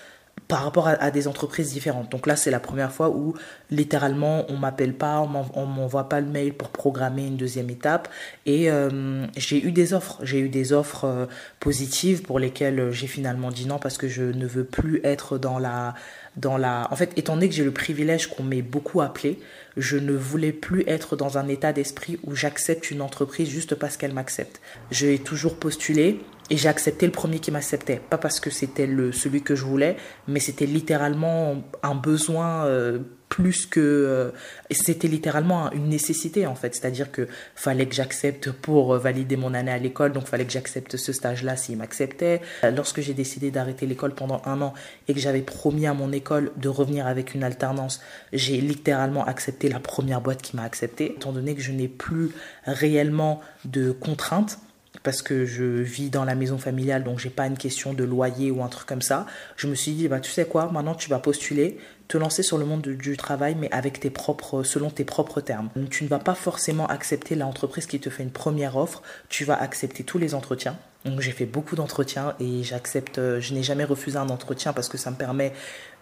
par 0.48 0.62
rapport 0.62 0.86
à, 0.86 1.10
des 1.10 1.26
entreprises 1.26 1.72
différentes. 1.72 2.10
Donc 2.12 2.26
là, 2.26 2.36
c'est 2.36 2.52
la 2.52 2.60
première 2.60 2.92
fois 2.92 3.10
où 3.10 3.34
littéralement, 3.70 4.44
on 4.48 4.56
m'appelle 4.56 4.94
pas, 4.94 5.20
on 5.20 5.66
m'envoie 5.66 6.08
pas 6.08 6.20
le 6.20 6.26
mail 6.26 6.54
pour 6.54 6.68
programmer 6.68 7.26
une 7.26 7.36
deuxième 7.36 7.68
étape. 7.68 8.08
Et 8.44 8.70
euh, 8.70 9.26
j'ai 9.36 9.64
eu 9.64 9.72
des 9.72 9.92
offres, 9.92 10.18
j'ai 10.22 10.38
eu 10.38 10.48
des 10.48 10.72
offres 10.72 11.04
euh, 11.04 11.26
positives 11.58 12.22
pour 12.22 12.38
lesquelles 12.38 12.92
j'ai 12.92 13.08
finalement 13.08 13.50
dit 13.50 13.66
non 13.66 13.78
parce 13.78 13.98
que 13.98 14.06
je 14.06 14.22
ne 14.22 14.46
veux 14.46 14.64
plus 14.64 15.00
être 15.02 15.36
dans 15.36 15.58
la 15.58 15.94
dans 16.36 16.56
la. 16.58 16.86
En 16.92 16.96
fait, 16.96 17.12
étant 17.16 17.34
donné 17.34 17.48
que 17.48 17.54
j'ai 17.54 17.64
le 17.64 17.72
privilège 17.72 18.28
qu'on 18.28 18.44
m'ait 18.44 18.62
beaucoup 18.62 19.00
appelé, 19.00 19.40
je 19.76 19.96
ne 19.96 20.12
voulais 20.12 20.52
plus 20.52 20.84
être 20.86 21.16
dans 21.16 21.38
un 21.38 21.48
état 21.48 21.72
d'esprit 21.72 22.20
où 22.24 22.36
j'accepte 22.36 22.90
une 22.90 23.02
entreprise 23.02 23.48
juste 23.48 23.74
parce 23.74 23.96
qu'elle 23.96 24.12
m'accepte. 24.12 24.60
J'ai 24.90 25.18
toujours 25.18 25.56
postulé 25.56 26.20
et 26.50 26.56
j'ai 26.56 26.68
accepté 26.68 27.06
le 27.06 27.12
premier 27.12 27.38
qui 27.38 27.50
m'acceptait. 27.50 28.00
Pas 28.10 28.18
parce 28.18 28.40
que 28.40 28.50
c'était 28.50 28.86
le 28.86 29.12
celui 29.12 29.42
que 29.42 29.54
je 29.54 29.64
voulais, 29.64 29.96
mais 30.28 30.40
c'était 30.40 30.66
littéralement 30.66 31.62
un 31.82 31.94
besoin 31.94 32.66
euh, 32.66 33.00
plus 33.28 33.66
que 33.66 33.80
euh, 33.80 34.30
c'était 34.70 35.08
littéralement 35.08 35.72
une 35.72 35.88
nécessité 35.88 36.46
en 36.46 36.54
fait. 36.54 36.74
C'est-à-dire 36.76 37.10
que 37.10 37.26
fallait 37.56 37.86
que 37.86 37.94
j'accepte 37.94 38.52
pour 38.52 38.94
euh, 38.94 38.98
valider 38.98 39.36
mon 39.36 39.54
année 39.54 39.72
à 39.72 39.78
l'école 39.78 40.12
donc 40.12 40.26
fallait 40.26 40.44
que 40.44 40.52
j'accepte 40.52 40.96
ce 40.96 41.12
stage-là 41.12 41.56
s'il 41.56 41.78
m'acceptait. 41.78 42.40
Lorsque 42.62 43.00
j'ai 43.00 43.14
décidé 43.14 43.50
d'arrêter 43.50 43.86
l'école 43.86 44.14
pendant 44.14 44.40
un 44.44 44.62
an 44.62 44.74
et 45.08 45.14
que 45.14 45.20
j'avais 45.20 45.42
promis 45.42 45.86
à 45.86 45.94
mon 45.94 46.12
école 46.12 46.52
de 46.56 46.68
revenir 46.68 47.06
avec 47.06 47.34
une 47.34 47.42
alternance 47.42 48.00
j'ai 48.32 48.60
littéralement 48.60 49.24
accepté 49.24 49.68
la 49.68 49.80
première 49.80 50.20
boîte 50.20 50.42
qui 50.42 50.54
m'a 50.54 50.62
accepté 50.62 51.12
étant 51.16 51.32
donné 51.32 51.54
que 51.54 51.62
je 51.62 51.72
n'ai 51.72 51.88
plus 51.88 52.30
réellement 52.66 53.40
de 53.64 53.90
contraintes 53.90 54.58
parce 55.06 55.22
que 55.22 55.46
je 55.46 55.62
vis 55.62 56.10
dans 56.10 56.24
la 56.24 56.34
maison 56.34 56.58
familiale, 56.58 57.04
donc 57.04 57.20
j'ai 57.20 57.30
pas 57.30 57.46
une 57.46 57.56
question 57.56 57.94
de 57.94 58.02
loyer 58.02 58.50
ou 58.50 58.64
un 58.64 58.66
truc 58.66 58.88
comme 58.88 59.02
ça. 59.02 59.24
Je 59.54 59.68
me 59.68 59.76
suis 59.76 59.92
dit, 59.92 60.08
bah, 60.08 60.18
tu 60.18 60.32
sais 60.32 60.46
quoi, 60.46 60.68
maintenant 60.72 60.96
tu 60.96 61.08
vas 61.08 61.20
postuler, 61.20 61.78
te 62.08 62.18
lancer 62.18 62.42
sur 62.42 62.58
le 62.58 62.64
monde 62.64 62.82
du 62.82 63.16
travail, 63.16 63.54
mais 63.56 63.70
avec 63.70 64.00
tes 64.00 64.10
propres, 64.10 64.64
selon 64.64 64.90
tes 64.90 65.04
propres 65.04 65.40
termes. 65.40 65.68
Tu 65.90 66.02
ne 66.02 66.08
vas 66.08 66.18
pas 66.18 66.34
forcément 66.34 66.88
accepter 66.88 67.36
l'entreprise 67.36 67.86
qui 67.86 68.00
te 68.00 68.10
fait 68.10 68.24
une 68.24 68.32
première 68.32 68.76
offre, 68.76 69.00
tu 69.28 69.44
vas 69.44 69.54
accepter 69.54 70.02
tous 70.02 70.18
les 70.18 70.34
entretiens. 70.34 70.76
Donc 71.04 71.20
j'ai 71.20 71.30
fait 71.30 71.46
beaucoup 71.46 71.76
d'entretiens 71.76 72.34
et 72.40 72.64
j'accepte, 72.64 73.18
euh, 73.18 73.40
je 73.40 73.54
n'ai 73.54 73.62
jamais 73.62 73.84
refusé 73.84 74.16
un 74.16 74.28
entretien 74.28 74.72
parce 74.72 74.88
que 74.88 74.98
ça 74.98 75.12
me 75.12 75.16
permet 75.16 75.52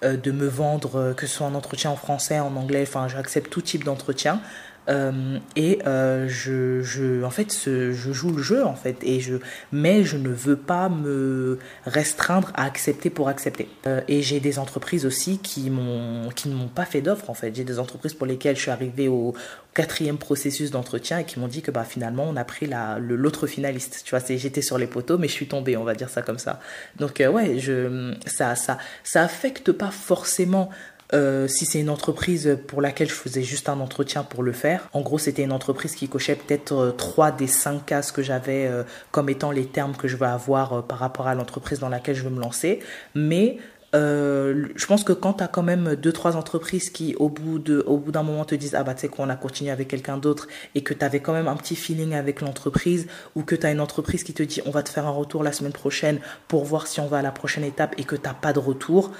euh, 0.03 0.17
de 0.17 0.31
me 0.31 0.47
vendre, 0.47 0.97
euh, 0.97 1.13
que 1.13 1.27
ce 1.27 1.37
soit 1.37 1.47
un 1.47 1.55
entretien 1.55 1.91
en 1.91 1.97
français, 1.97 2.41
en 2.41 2.57
anglais, 2.57 2.85
enfin 2.89 3.07
j'accepte 3.07 3.51
tout 3.51 3.61
type 3.61 3.85
d'entretien. 3.85 4.41
Euh, 4.89 5.39
et 5.57 5.79
euh, 5.87 6.29
je, 6.29 6.83
je, 6.83 7.23
en 7.25 7.31
fait, 7.31 7.53
je 7.65 8.13
joue 8.13 8.31
le 8.31 8.43
jeu 8.43 8.65
en 8.65 8.75
fait, 8.75 8.97
et 9.03 9.21
je, 9.21 9.37
mais 9.73 10.05
je 10.05 10.17
ne 10.17 10.29
veux 10.29 10.57
pas 10.57 10.89
me 10.89 11.59
restreindre 11.87 12.53
à 12.55 12.65
accepter 12.65 13.11
pour 13.11 13.29
accepter. 13.29 13.69
Euh, 13.87 14.03
et 14.09 14.23
j'ai 14.23 14.41
des 14.41 14.59
entreprises 14.59 15.07
aussi 15.07 15.39
qui 15.39 15.71
m'ont, 15.71 16.29
qui 16.35 16.49
ne 16.49 16.55
m'ont 16.55 16.69
pas 16.69 16.85
fait 16.85 17.01
d'offre 17.01 17.31
en 17.31 17.35
fait. 17.35 17.55
J'ai 17.55 17.65
des 17.65 17.79
entreprises 17.79 18.15
pour 18.15 18.27
lesquelles 18.27 18.57
je 18.57 18.63
suis 18.63 18.71
arrivé 18.71 19.09
au 19.09 19.35
quatrième 19.73 20.19
processus 20.19 20.71
d'entretien 20.71 21.19
et 21.19 21.25
qui 21.25 21.41
m'ont 21.41 21.49
dit 21.49 21.61
que 21.61 21.73
bah 21.73 21.85
finalement 21.85 22.25
on 22.29 22.37
a 22.37 22.45
pris 22.45 22.67
la, 22.67 22.99
l'autre 22.99 23.47
finaliste. 23.47 24.03
Tu 24.05 24.11
vois, 24.11 24.21
c'est, 24.21 24.39
j'étais 24.39 24.63
sur 24.63 24.79
les 24.79 24.87
poteaux, 24.87 25.19
mais 25.19 25.29
je 25.29 25.33
suis 25.33 25.49
tombée, 25.49 25.77
on 25.77 25.85
va 25.85 25.95
dire 25.95 26.11
ça 26.11 26.23
comme 26.23 26.39
ça. 26.39 26.61
Donc 26.97 27.21
ouais, 27.21 27.59
je, 27.59 28.15
ça, 28.27 28.55
ça, 28.55 28.79
ça 29.03 29.23
affecte 29.23 29.73
pas 29.73 29.91
forcément 29.91 30.71
euh, 31.13 31.47
si 31.49 31.67
c'est 31.67 31.81
une 31.81 31.91
entreprise 31.91 32.59
pour 32.67 32.81
laquelle 32.81 33.09
je 33.09 33.15
faisais 33.15 33.43
juste 33.43 33.69
un 33.69 33.79
entretien 33.81 34.23
pour 34.23 34.43
le 34.43 34.53
faire, 34.53 34.89
en 34.95 35.03
gros 35.03 35.19
c'était 35.19 35.43
une 35.43 35.53
entreprise 35.53 35.95
qui 35.95 36.09
cochait 36.09 36.35
peut-être 36.35 36.95
3 36.97 37.29
euh, 37.29 37.31
des 37.37 37.47
5 37.47 37.85
cases 37.85 38.11
que 38.11 38.23
j'avais 38.23 38.67
euh, 38.67 38.85
comme 39.11 39.29
étant 39.29 39.51
les 39.51 39.67
termes 39.67 39.95
que 39.97 40.09
je 40.09 40.17
veux 40.17 40.27
avoir 40.27 40.85
par 40.85 40.99
rapport 40.99 41.27
à 41.27 41.35
l'entreprise 41.35 41.79
dans 41.79 41.91
laquelle 41.91 42.17
je 42.17 42.23
veux 42.23 42.31
me 42.31 42.41
lancer. 42.41 42.81
Mais 43.15 43.59
je 43.97 44.87
pense 44.87 45.05
que 45.05 45.13
quand 45.13 45.35
tu 45.35 45.45
as 45.45 45.47
quand 45.47 45.63
même 45.63 45.95
deux 45.95 46.11
trois 46.11 46.37
entreprises 46.37 46.91
qui 46.91 47.15
au 47.15 47.29
bout 47.29 47.61
d'un 47.61 48.25
moment 48.25 48.45
te 48.45 48.57
disent 48.57 48.75
ah 48.75 48.83
bah 48.83 48.93
tu 48.93 49.03
sais 49.03 49.09
qu'on 49.09 49.29
a 49.29 49.37
continué 49.37 49.71
avec 49.71 49.87
quelqu'un 49.87 50.17
d'autre 50.17 50.49
et 50.75 50.83
que 50.83 50.95
tu 50.95 51.05
avais 51.05 51.21
quand 51.21 51.33
même 51.33 51.47
un 51.47 51.55
petit 51.55 51.77
feeling 51.77 52.13
avec 52.13 52.41
l'entreprise 52.41 53.07
ou 53.37 53.45
que 53.45 53.55
tu 53.55 53.65
as 53.65 53.71
une 53.71 53.79
entreprise 53.79 54.25
qui 54.25 54.35
te 54.35 54.43
dit 54.43 54.61
on 54.67 54.73
va 54.73 54.83
te 54.83 54.89
faire 54.89 55.07
un 55.07 55.13
retour 55.13 55.45
la 55.45 55.53
semaine 55.53 55.73
prochaine 55.73 56.19
pour 56.49 56.65
voir 56.65 56.89
si 56.89 56.99
on 56.99 57.07
va 57.07 57.19
à 57.19 57.23
la 57.23 57.31
prochaine 57.31 57.63
étape 57.63 57.95
et 57.97 58.03
que 58.03 58.17
tu 58.17 58.29
pas 58.43 58.53
de 58.53 58.59
retour 58.59 59.13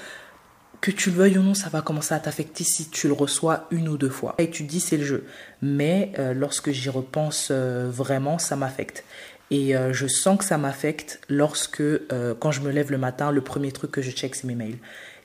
que 0.81 0.91
tu 0.91 1.09
le 1.09 1.15
veuilles 1.15 1.37
ou 1.37 1.43
non, 1.43 1.53
ça 1.53 1.69
va 1.69 1.81
commencer 1.81 2.13
à 2.13 2.19
t'affecter 2.19 2.63
si 2.63 2.89
tu 2.89 3.07
le 3.07 3.13
reçois 3.13 3.67
une 3.71 3.87
ou 3.87 3.97
deux 3.97 4.09
fois. 4.09 4.35
Et 4.37 4.49
tu 4.49 4.63
dis 4.63 4.79
c'est 4.79 4.97
le 4.97 5.05
jeu. 5.05 5.25
Mais 5.61 6.11
euh, 6.19 6.33
lorsque 6.33 6.71
j'y 6.71 6.89
repense 6.89 7.49
euh, 7.51 7.89
vraiment, 7.91 8.37
ça 8.37 8.55
m'affecte. 8.55 9.03
Et 9.51 9.75
euh, 9.75 9.93
je 9.93 10.07
sens 10.07 10.39
que 10.39 10.43
ça 10.43 10.57
m'affecte 10.57 11.19
lorsque, 11.29 11.83
quand 12.39 12.51
je 12.51 12.61
me 12.61 12.71
lève 12.71 12.91
le 12.91 12.97
matin, 12.97 13.31
le 13.31 13.41
premier 13.41 13.71
truc 13.71 13.91
que 13.91 14.01
je 14.01 14.11
check, 14.11 14.35
c'est 14.35 14.47
mes 14.47 14.55
mails. 14.55 14.77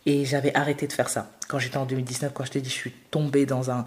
Et 0.07 0.25
j'avais 0.25 0.55
arrêté 0.55 0.87
de 0.87 0.93
faire 0.93 1.09
ça. 1.09 1.31
Quand 1.49 1.59
j'étais 1.59 1.77
en 1.77 1.87
2019, 1.87 2.33
quand 2.33 2.45
je 2.45 2.53
t'ai 2.53 2.61
dit, 2.61 2.71
je 2.71 2.75
suis 2.75 2.93
tombée 3.11 3.47
dans 3.47 3.71
un, 3.71 3.87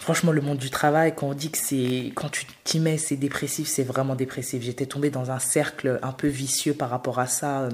Franchement, 0.00 0.30
le 0.30 0.40
monde 0.40 0.58
du 0.58 0.70
travail, 0.70 1.12
quand 1.14 1.26
on 1.26 1.34
dit 1.34 1.50
que 1.50 1.58
c'est, 1.58 2.12
quand 2.14 2.28
tu 2.28 2.46
t'y 2.62 2.78
mets, 2.78 2.98
c'est 2.98 3.16
dépressif, 3.16 3.66
c'est 3.66 3.82
vraiment 3.82 4.14
dépressif. 4.14 4.62
J'étais 4.62 4.86
tombée 4.86 5.10
dans 5.10 5.32
un 5.32 5.40
cercle 5.40 5.98
un 6.02 6.12
peu 6.12 6.28
vicieux 6.28 6.72
par 6.72 6.88
rapport 6.88 7.18
à 7.18 7.26
ça 7.26 7.68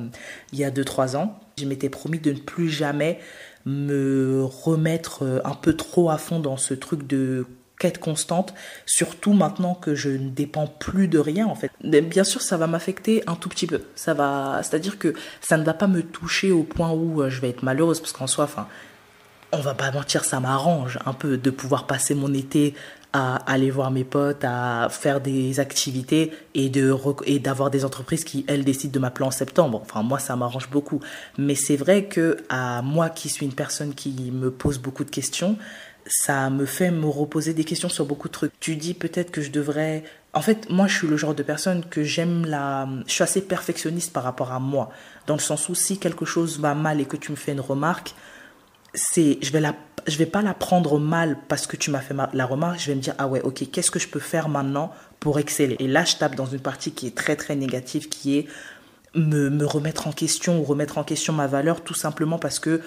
il 0.53 0.59
y 0.59 0.65
a 0.65 0.71
2-3 0.71 1.17
ans. 1.17 1.39
Je 1.59 1.67
m'étais 1.67 1.89
promis 1.89 2.19
de 2.19 2.33
ne 2.33 2.39
plus 2.39 2.69
jamais 2.69 3.21
me 3.67 4.45
remettre 4.45 5.25
euh, 5.25 5.41
un 5.45 5.55
peu 5.55 5.75
trop 5.75 6.11
à 6.11 6.19
fond 6.19 6.39
dans 6.39 6.57
ce 6.57 6.75
truc 6.75 7.07
de 7.07 7.47
quête 7.79 7.99
constante, 7.99 8.55
surtout 8.87 9.33
maintenant 9.33 9.75
que 9.75 9.95
je 9.95 10.11
ne 10.11 10.31
dépends 10.31 10.67
plus 10.67 11.09
de 11.09 11.19
rien 11.19 11.47
en 11.47 11.55
fait. 11.55 11.71
Bien 11.83 12.25
sûr, 12.25 12.41
ça 12.41 12.57
va 12.57 12.67
m'affecter 12.67 13.23
un 13.27 13.35
tout 13.35 13.49
petit 13.49 13.67
peu. 13.67 13.83
Ça 13.95 14.15
va, 14.15 14.61
c'est-à-dire 14.63 14.99
que 14.99 15.15
ça 15.41 15.57
ne 15.57 15.65
va 15.65 15.75
pas 15.75 15.87
me 15.87 16.03
toucher 16.03 16.53
au 16.53 16.63
point 16.63 16.93
où 16.93 17.23
euh, 17.23 17.31
je 17.31 17.41
vais 17.41 17.51
être 17.51 17.63
malheureuse 17.63 18.01
parce 18.01 18.13
qu'en 18.13 18.27
soi, 18.27 18.45
enfin, 18.45 18.69
on 19.53 19.61
va 19.61 19.75
pas 19.75 19.91
mentir, 19.91 20.25
ça 20.25 20.41
m'arrange 20.41 20.99
un 21.07 21.13
peu 21.13 21.37
de 21.37 21.51
pouvoir 21.51 21.87
passer 21.87 22.15
mon 22.15 22.33
été 22.33 22.75
à 23.13 23.37
aller 23.51 23.71
voir 23.71 23.93
mes 23.93 24.03
potes, 24.03 24.43
à 24.43 24.89
faire 24.91 25.21
des 25.21 25.61
activités 25.61 26.33
et 26.55 26.69
de 26.69 26.97
d'avoir 27.39 27.71
des 27.71 27.85
entreprises 27.85 28.25
qui 28.25 28.45
elles 28.49 28.65
décident 28.65 28.93
de 28.93 28.99
m'appeler 28.99 29.27
en 29.27 29.31
septembre. 29.31 29.81
Enfin 29.83 30.03
moi 30.03 30.19
ça 30.19 30.35
m'arrange 30.35 30.69
beaucoup, 30.69 31.01
mais 31.39 31.55
c'est 31.55 31.77
vrai 31.77 32.07
que 32.07 32.39
à 32.49 32.83
moi 32.83 33.11
qui 33.11 33.29
suis 33.29 33.47
une 33.47 33.55
personne 33.55 33.95
qui 33.95 34.33
me 34.33 34.51
pose 34.51 34.79
beaucoup 34.79 35.05
de 35.05 35.11
questions, 35.11 35.57
ça 36.07 36.51
me 36.51 36.67
fait 36.67 36.91
me 36.91 37.07
reposer 37.07 37.55
des 37.55 37.65
questions 37.65 37.89
sur 37.89 38.05
beaucoup 38.05 38.27
de 38.27 38.33
trucs. 38.33 38.53
Tu 38.59 38.75
dis 38.75 38.95
peut-être 38.95 39.31
que 39.31 39.43
je 39.43 39.53
devrais 39.53 40.03
en 40.35 40.41
fait, 40.41 40.69
moi, 40.69 40.89
je 40.89 40.99
suis 40.99 41.07
le 41.07 41.17
genre 41.17 41.35
de 41.35 41.45
personne 41.45 41.85
que 41.85 42.03
j'aime 42.03 42.45
la. 42.45 42.89
Je 43.07 43.13
suis 43.13 43.23
assez 43.23 43.41
perfectionniste 43.41 44.13
par 44.13 44.25
rapport 44.25 44.51
à 44.51 44.59
moi. 44.59 44.91
Dans 45.29 45.35
le 45.35 45.41
sens 45.41 45.69
où 45.69 45.77
si 45.77 45.99
quelque 45.99 46.25
chose 46.25 46.59
va 46.59 46.75
mal 46.75 47.01
et 47.01 47.05
que 47.05 47.17
tu 47.17 47.31
me 47.31 47.37
fais 47.37 47.53
une 47.53 47.61
remarque, 47.61 48.15
c'est 48.95 49.39
je 49.43 49.53
vais 49.53 49.61
la 49.61 49.75
je 50.07 50.19
vais 50.19 50.27
pas 50.27 50.43
la 50.43 50.55
prendre 50.55 50.99
mal 50.99 51.39
parce 51.49 51.67
que 51.67 51.77
tu 51.77 51.91
m'as 51.91 52.01
fait 52.01 52.15
la 52.33 52.47
remarque, 52.47 52.79
je 52.79 52.89
vais 52.89 52.95
me 52.95 53.01
dire 53.01 53.15
ah 53.19 53.27
ouais, 53.27 53.41
OK, 53.41 53.71
qu'est-ce 53.71 53.91
que 53.91 53.99
je 53.99 54.09
peux 54.09 54.21
faire 54.21 54.49
maintenant 54.49 54.93
pour 55.19 55.39
exceller? 55.39 55.77
Et 55.79 55.89
là, 55.89 56.05
je 56.05 56.17
tape 56.17 56.35
dans 56.35 56.47
une 56.47 56.61
partie 56.61 56.93
qui 56.93 57.07
est 57.07 57.15
très 57.15 57.37
très 57.37 57.57
négative 57.57 58.09
qui 58.09 58.39
est 58.39 58.47
me, 59.15 59.49
me 59.49 59.65
remettre 59.65 60.07
en 60.07 60.13
question 60.13 60.61
ou 60.61 60.65
remettre 60.65 60.99
en 60.99 61.05
question 61.05 61.33
ma 61.33 61.47
valeur 61.47 61.83
tout 61.83 61.95
simplement 61.95 62.39
parce 62.39 62.59
que 62.59 62.83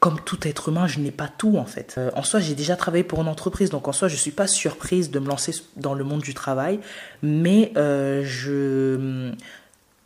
comme 0.00 0.20
tout 0.20 0.46
être 0.46 0.68
humain, 0.68 0.86
je 0.86 1.00
n'ai 1.00 1.10
pas 1.10 1.28
tout 1.28 1.56
en 1.56 1.64
fait. 1.64 1.94
Euh, 1.96 2.10
en 2.14 2.22
soi, 2.22 2.38
j'ai 2.38 2.54
déjà 2.54 2.76
travaillé 2.76 3.04
pour 3.04 3.22
une 3.22 3.28
entreprise, 3.28 3.70
donc 3.70 3.88
en 3.88 3.92
soi, 3.92 4.08
je 4.08 4.16
suis 4.16 4.32
pas 4.32 4.46
surprise 4.46 5.10
de 5.10 5.18
me 5.18 5.26
lancer 5.26 5.54
dans 5.76 5.94
le 5.94 6.04
monde 6.04 6.20
du 6.20 6.34
travail, 6.34 6.78
mais 7.22 7.72
euh, 7.76 8.22
je 8.24 9.32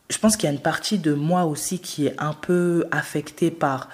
je 0.09 0.19
pense 0.19 0.37
qu'il 0.37 0.47
y 0.47 0.51
a 0.51 0.53
une 0.53 0.63
partie 0.63 0.99
de 0.99 1.13
moi 1.13 1.45
aussi 1.45 1.81
qui 1.81 2.07
est 2.07 2.15
un 2.19 2.33
peu 2.33 2.87
affectée 2.93 3.51
par 3.51 3.89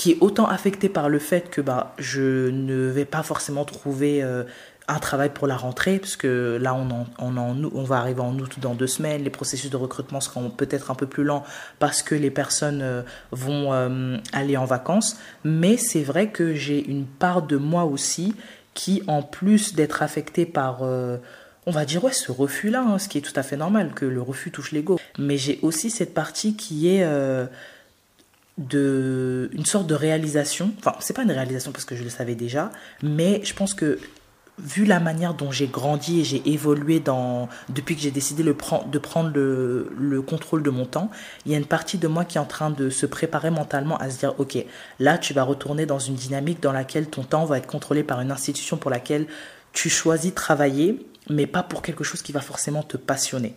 qui 0.00 0.12
est 0.12 0.18
autant 0.22 0.46
affecté 0.46 0.88
par 0.88 1.10
le 1.10 1.18
fait 1.18 1.50
que 1.50 1.60
bah, 1.60 1.92
je 1.98 2.48
ne 2.48 2.86
vais 2.88 3.04
pas 3.04 3.22
forcément 3.22 3.66
trouver 3.66 4.22
euh, 4.22 4.44
un 4.88 4.98
travail 4.98 5.28
pour 5.28 5.46
la 5.46 5.58
rentrée, 5.58 5.98
parce 5.98 6.16
que 6.16 6.58
là, 6.58 6.74
on, 6.74 6.88
on, 7.18 7.84
va 7.84 7.98
arriver 7.98 8.22
en 8.22 8.34
août 8.38 8.60
dans 8.62 8.72
deux 8.72 8.86
semaines. 8.86 9.22
Les 9.22 9.28
processus 9.28 9.68
de 9.68 9.76
recrutement 9.76 10.22
seront 10.22 10.48
peut-être 10.48 10.90
un 10.90 10.94
peu 10.94 11.06
plus 11.06 11.22
lents 11.22 11.44
parce 11.80 12.02
que 12.02 12.14
les 12.14 12.30
personnes 12.30 12.80
euh, 12.80 13.02
vont 13.30 13.74
euh, 13.74 14.16
aller 14.32 14.56
en 14.56 14.64
vacances. 14.64 15.18
Mais 15.44 15.76
c'est 15.76 16.02
vrai 16.02 16.30
que 16.30 16.54
j'ai 16.54 16.82
une 16.82 17.04
part 17.04 17.42
de 17.42 17.58
moi 17.58 17.84
aussi 17.84 18.34
qui, 18.72 19.02
en 19.06 19.20
plus 19.20 19.74
d'être 19.74 20.02
affectée 20.02 20.46
par, 20.46 20.80
on 20.80 21.70
va 21.70 21.84
dire, 21.84 22.02
ouais, 22.04 22.14
ce 22.14 22.32
refus-là, 22.32 22.86
hein, 22.88 22.98
ce 22.98 23.06
qui 23.10 23.18
est 23.18 23.20
tout 23.20 23.38
à 23.38 23.42
fait 23.42 23.58
normal, 23.58 23.90
que 23.94 24.06
le 24.06 24.22
refus 24.22 24.50
touche 24.50 24.72
l'ego. 24.72 24.98
Mais 25.18 25.36
j'ai 25.36 25.58
aussi 25.60 25.90
cette 25.90 26.14
partie 26.14 26.56
qui 26.56 26.88
est 26.88 27.04
de 28.60 29.50
une 29.52 29.64
sorte 29.64 29.86
de 29.86 29.94
réalisation. 29.94 30.72
Enfin, 30.78 30.94
c'est 31.00 31.14
pas 31.14 31.22
une 31.22 31.32
réalisation 31.32 31.72
parce 31.72 31.84
que 31.84 31.96
je 31.96 32.04
le 32.04 32.10
savais 32.10 32.34
déjà, 32.34 32.70
mais 33.02 33.40
je 33.42 33.54
pense 33.54 33.74
que 33.74 33.98
vu 34.58 34.84
la 34.84 35.00
manière 35.00 35.32
dont 35.32 35.50
j'ai 35.50 35.66
grandi 35.66 36.20
et 36.20 36.24
j'ai 36.24 36.42
évolué 36.50 37.00
dans, 37.00 37.48
depuis 37.70 37.96
que 37.96 38.02
j'ai 38.02 38.10
décidé 38.10 38.42
de 38.42 38.52
prendre 38.52 39.30
le, 39.32 39.90
le, 39.98 40.22
contrôle 40.22 40.62
de 40.62 40.68
mon 40.68 40.84
temps, 40.84 41.10
il 41.46 41.52
y 41.52 41.54
a 41.54 41.58
une 41.58 41.64
partie 41.64 41.96
de 41.96 42.06
moi 42.06 42.26
qui 42.26 42.36
est 42.36 42.40
en 42.40 42.46
train 42.46 42.70
de 42.70 42.90
se 42.90 43.06
préparer 43.06 43.50
mentalement 43.50 43.96
à 43.96 44.10
se 44.10 44.18
dire, 44.18 44.34
OK, 44.38 44.58
là, 44.98 45.16
tu 45.16 45.32
vas 45.32 45.44
retourner 45.44 45.86
dans 45.86 45.98
une 45.98 46.14
dynamique 46.14 46.62
dans 46.62 46.72
laquelle 46.72 47.08
ton 47.08 47.24
temps 47.24 47.46
va 47.46 47.56
être 47.58 47.66
contrôlé 47.66 48.02
par 48.02 48.20
une 48.20 48.30
institution 48.30 48.76
pour 48.76 48.90
laquelle 48.90 49.26
tu 49.72 49.88
choisis 49.88 50.34
travailler, 50.34 51.06
mais 51.28 51.46
pas 51.46 51.62
pour 51.62 51.82
quelque 51.82 52.04
chose 52.04 52.22
qui 52.22 52.32
va 52.32 52.40
forcément 52.40 52.82
te 52.82 52.96
passionner. 52.96 53.54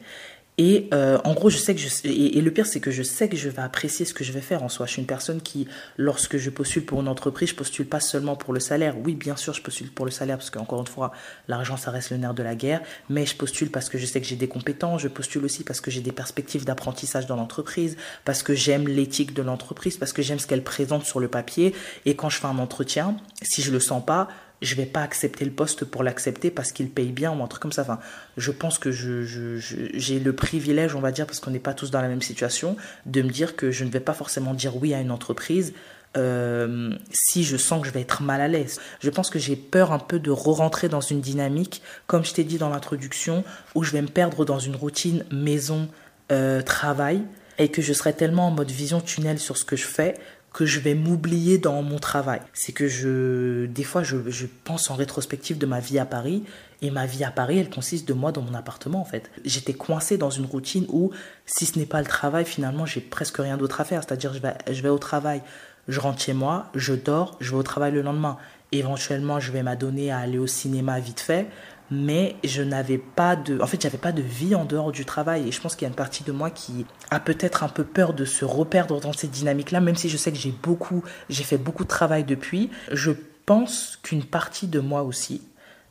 Et 0.58 0.88
euh, 0.94 1.18
en 1.24 1.34
gros, 1.34 1.50
je 1.50 1.58
sais 1.58 1.74
que 1.74 1.82
je 1.82 1.88
et, 2.04 2.40
le 2.40 2.52
pire 2.52 2.68
c'est 2.68 2.80
que 2.80 2.92
je 2.92 3.02
sais 3.02 3.28
que 3.28 3.36
je 3.36 3.50
vais 3.50 3.62
apprécier 3.62 4.06
ce 4.06 4.14
que 4.14 4.24
je 4.24 4.32
vais 4.32 4.42
faire 4.42 4.62
en 4.62 4.70
soi. 4.70 4.86
Je 4.86 4.92
suis 4.92 5.02
une 5.02 5.08
personne 5.08 5.42
qui, 5.42 5.68
lorsque 5.98 6.38
je 6.38 6.50
postule 6.52 6.86
pour 6.86 7.02
une 7.02 7.08
entreprise, 7.08 7.50
je 7.50 7.56
postule 7.56 7.88
pas 7.88 8.00
seulement 8.00 8.36
pour 8.36 8.54
le 8.54 8.60
salaire. 8.60 8.96
Oui, 9.04 9.16
bien 9.16 9.36
sûr, 9.36 9.54
je 9.54 9.62
postule 9.62 9.92
pour 9.92 10.06
le 10.06 10.12
salaire 10.12 10.38
parce 10.38 10.52
qu'encore 10.52 10.82
une 10.82 10.88
fois, 10.88 11.12
l'argent 11.48 11.76
ça 11.76 11.90
reste 11.90 12.12
le 12.12 12.18
nerf 12.18 12.36
de 12.36 12.44
la 12.44 12.56
guerre. 12.56 12.82
Mais 13.10 13.26
je 13.26 13.36
postule 13.36 13.72
parce 13.72 13.90
que 13.90 13.98
je 13.98 14.06
sais 14.06 14.22
que 14.22 14.28
j'ai 14.28 14.36
des 14.36 14.48
compétences. 14.48 15.02
Je 15.02 15.08
postule 15.08 15.44
aussi 15.44 15.64
parce 15.64 15.82
que 15.82 15.90
j'ai 15.90 16.02
des 16.02 16.12
perspectives 16.12 16.66
d'apprentissage 16.66 17.26
dans 17.26 17.36
l'entreprise, 17.36 17.98
parce 18.24 18.44
que 18.44 18.54
j'aime 18.54 18.88
l'éthique 18.88 19.34
de 19.34 19.42
l'entreprise, 19.42 19.98
parce 19.98 20.14
que 20.14 20.22
j'aime 20.22 20.40
ce 20.40 20.46
qu'elle 20.46 20.64
présente 20.64 21.06
sur 21.06 21.20
le 21.20 21.28
papier. 21.28 21.74
Et 22.06 22.16
quand 22.16 22.30
je 22.30 22.38
fais 22.38 22.48
un 22.48 22.60
entretien, 22.60 23.18
si 23.42 23.64
je 23.64 23.72
le 23.72 23.80
sens 23.80 24.06
pas, 24.06 24.28
je 24.64 24.76
vais 24.76 24.86
pas 24.86 25.02
accepter 25.02 25.46
le 25.46 25.52
poste 25.52 25.86
pour 25.86 26.04
l'accepter 26.04 26.52
parce 26.52 26.72
qu'il 26.72 26.90
paye 26.90 27.12
bien 27.12 27.32
ou 27.32 27.44
un 27.44 27.48
truc 27.48 27.62
comme 27.62 27.72
ça. 27.72 27.82
Enfin, 27.84 28.00
je 28.38 28.52
pense 28.52 28.80
que 28.80 28.92
j'ai 28.92 29.26
je, 29.26 30.20
le 30.20 30.34
privilège, 30.34 30.96
on 30.96 31.02
va 31.02 31.12
dire, 31.12 31.26
parce 31.26 31.40
qu'on 31.40 31.52
n'est 31.52 31.60
pas 31.60 31.74
tous 31.74 31.92
dans 31.92 32.02
la 32.02 32.08
même 32.08 32.22
situation, 32.22 32.78
de 33.06 33.22
me 33.22 33.30
dire 33.30 33.56
que 33.56 33.72
je 33.72 33.84
ne 33.84 33.90
vais 33.90 34.00
pas 34.00 34.14
forcément 34.14 34.54
dire 34.54 34.76
oui 34.78 34.94
à 34.94 35.02
une 35.02 35.12
entreprise 35.12 35.74
euh, 36.16 36.96
si 37.12 37.44
je 37.44 37.58
sens 37.58 37.82
que 37.82 37.88
je 37.88 37.94
vais 37.94 38.02
être 38.02 38.22
mal 38.22 38.40
à 38.42 38.48
l'aise. 38.48 38.80
Je 39.02 39.10
pense 39.10 39.30
que 39.30 39.40
j'ai 39.40 39.56
peur 39.56 39.92
un 39.92 40.00
peu 40.00 40.20
de 40.20 40.32
re-rentrer 40.32 40.88
dans 40.88 41.02
une 41.02 41.22
dynamique, 41.22 41.82
comme 42.08 42.24
je 42.24 42.34
t'ai 42.34 42.44
dit 42.44 42.58
dans 42.58 42.70
l'introduction, 42.70 43.44
où 43.76 43.84
je 43.84 43.92
vais 43.92 44.02
me 44.02 44.08
perdre 44.08 44.46
dans 44.46 44.60
une 44.60 44.76
routine 44.76 45.26
maison-travail. 45.32 47.18
Euh, 47.18 47.42
et 47.58 47.70
que 47.70 47.82
je 47.82 47.94
serai 47.94 48.14
tellement 48.14 48.48
en 48.48 48.52
mode 48.52 48.72
vision 48.72 49.02
tunnel 49.02 49.40
sur 49.40 49.58
ce 49.58 49.66
que 49.66 49.76
je 49.76 49.86
fais 49.86 50.16
que 50.54 50.68
je 50.68 50.80
vais 50.80 50.94
m'oublier 50.94 51.58
dans 51.58 51.82
mon 51.82 51.98
travail. 51.98 52.40
C'est 52.54 52.72
que 52.72 52.88
je, 52.88 53.66
des 53.66 53.84
fois, 53.84 54.04
je, 54.04 54.18
je, 54.30 54.46
pense 54.64 54.92
en 54.92 54.96
rétrospective 54.96 55.58
de 55.58 55.66
ma 55.66 55.80
vie 55.80 55.98
à 55.98 56.06
Paris. 56.06 56.44
Et 56.84 56.92
ma 56.92 57.06
vie 57.06 57.24
à 57.24 57.32
Paris, 57.32 57.58
elle 57.58 57.70
consiste 57.70 58.08
de 58.08 58.14
moi 58.14 58.32
dans 58.32 58.42
mon 58.42 58.54
appartement, 58.54 59.02
en 59.02 59.06
fait. 59.06 59.32
J'étais 59.46 59.74
coincé 59.74 60.18
dans 60.18 60.30
une 60.30 60.46
routine 60.46 60.86
où, 60.90 61.12
si 61.46 61.66
ce 61.66 61.80
n'est 61.80 61.86
pas 61.88 62.02
le 62.02 62.08
travail, 62.08 62.46
finalement, 62.46 62.86
j'ai 62.86 63.02
presque 63.02 63.38
rien 63.38 63.58
d'autre 63.58 63.82
à 63.82 63.84
faire. 63.84 64.04
C'est-à-dire, 64.04 64.34
je 64.34 64.40
vais, 64.40 64.54
je 64.70 64.82
vais 64.82 64.90
au 64.90 65.00
travail, 65.00 65.42
je 65.88 66.00
rentre 66.00 66.22
chez 66.22 66.34
moi, 66.34 66.70
je 66.76 66.94
dors, 66.94 67.36
je 67.40 67.52
vais 67.52 67.58
au 67.58 67.64
travail 67.64 67.92
le 67.92 68.02
lendemain. 68.02 68.38
Éventuellement, 68.72 69.40
je 69.40 69.52
vais 69.52 69.64
m'adonner 69.64 70.12
à 70.12 70.20
aller 70.20 70.38
au 70.38 70.48
cinéma 70.48 71.00
vite 71.00 71.20
fait 71.20 71.48
mais 71.94 72.36
je 72.44 72.62
n'avais 72.62 72.98
pas 72.98 73.36
de 73.36 73.60
en 73.62 73.68
fait 73.68 73.82
j'avais 73.82 73.98
pas 73.98 74.12
de 74.12 74.22
vie 74.22 74.56
en 74.56 74.66
dehors 74.66 74.92
du 74.92 75.06
travail. 75.06 75.48
Et 75.48 75.52
je 75.52 75.62
pense 75.62 75.76
qu'il 75.76 75.84
y 75.84 75.86
a 75.86 75.90
une 75.90 75.96
partie 75.96 76.24
de 76.24 76.32
moi 76.32 76.50
qui 76.50 76.86
a 77.12 77.20
peut-être 77.20 77.64
un 77.64 77.70
peu 77.70 77.84
peur 77.84 78.14
de 78.14 78.26
se 78.26 78.46
reperdre 78.46 79.00
dans 79.00 79.14
cette 79.14 79.32
dynamique 79.32 79.72
là 79.72 79.80
même 79.80 79.96
si 79.96 80.10
je 80.10 80.18
sais 80.18 80.32
que 80.32 80.38
j'ai 80.38 80.54
beaucoup 80.64 81.04
j'ai 81.30 81.44
fait 81.44 81.58
beaucoup 81.58 81.84
de 81.84 81.90
travail 81.90 82.24
depuis. 82.24 82.70
Je 82.92 83.12
pense 83.46 84.00
qu'une 84.02 84.24
partie 84.24 84.68
de 84.68 84.80
moi 84.80 85.04
aussi 85.04 85.42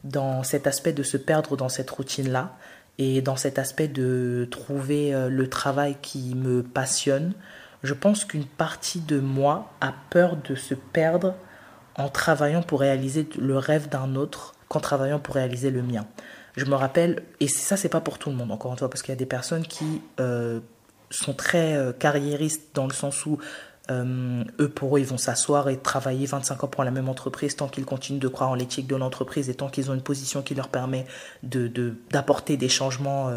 dans 0.05 0.43
cet 0.43 0.67
aspect 0.67 0.93
de 0.93 1.03
se 1.03 1.17
perdre 1.17 1.57
dans 1.57 1.69
cette 1.69 1.91
routine 1.91 2.31
là 2.31 2.57
et 2.99 3.23
dans 3.23 3.37
cet 3.37 3.59
aspect 3.59 3.89
de 3.89 4.49
trouver 4.51 5.15
euh, 5.15 5.29
le 5.29 5.49
travail 5.49 5.97
qui 6.03 6.35
me 6.35 6.63
passionne 6.63 7.33
je 7.83 7.95
pense 7.95 8.25
qu'une 8.25 8.45
partie 8.45 9.01
de 9.01 9.19
moi 9.19 9.73
a 9.81 9.93
peur 10.11 10.37
de 10.37 10.55
se 10.55 10.75
perdre 10.75 11.35
en 11.97 12.09
travaillant 12.09 12.63
pour 12.63 12.81
réaliser 12.81 13.29
le 13.39 13.59
rêve 13.59 13.89
d'un 13.89 14.15
autre 14.15 14.55
qu'en 14.73 14.81
travaillant 14.81 15.19
pour 15.19 15.35
réaliser 15.35 15.71
le 15.71 15.83
mien. 15.83 16.07
Je 16.57 16.65
me 16.65 16.75
rappelle, 16.75 17.23
et 17.41 17.49
ça 17.49 17.77
c'est 17.77 17.91
pas 17.91 18.01
pour 18.01 18.19
tout 18.19 18.31
le 18.31 18.37
monde 18.37 18.51
encore 18.51 18.73
une 18.73 18.79
fois, 18.79 18.89
parce 18.89 19.03
qu'il 19.03 19.13
y 19.13 19.17
a 19.17 19.17
des 19.17 19.27
personnes 19.27 19.67
qui 19.67 20.01
euh, 20.19 20.61
sont 21.11 21.35
très 21.35 21.77
euh, 21.77 21.93
carriéristes 21.93 22.71
dans 22.73 22.87
le 22.87 22.95
sens 22.95 23.27
où 23.27 23.39
euh, 23.91 24.45
eux, 24.61 24.69
pour 24.71 24.97
eux, 24.97 25.01
ils 25.01 25.07
vont 25.07 25.19
s'asseoir 25.19 25.69
et 25.69 25.77
travailler 25.77 26.25
25 26.25 26.65
ans 26.65 26.69
pour 26.69 26.85
la 26.85 26.91
même 26.91 27.11
entreprise 27.11 27.55
tant 27.55 27.69
qu'ils 27.69 27.85
continuent 27.85 28.21
de 28.21 28.29
croire 28.29 28.49
en 28.49 28.55
l'éthique 28.55 28.87
de 28.87 28.97
l'entreprise 28.97 29.51
et 29.51 29.55
tant 29.55 29.69
qu'ils 29.69 29.91
ont 29.91 29.95
une 29.95 30.03
position 30.03 30.41
qui 30.41 30.55
leur 30.55 30.69
permet 30.69 31.05
d'apporter 31.43 32.57
de, 32.57 32.61
des 32.61 32.69
changements 32.71 33.31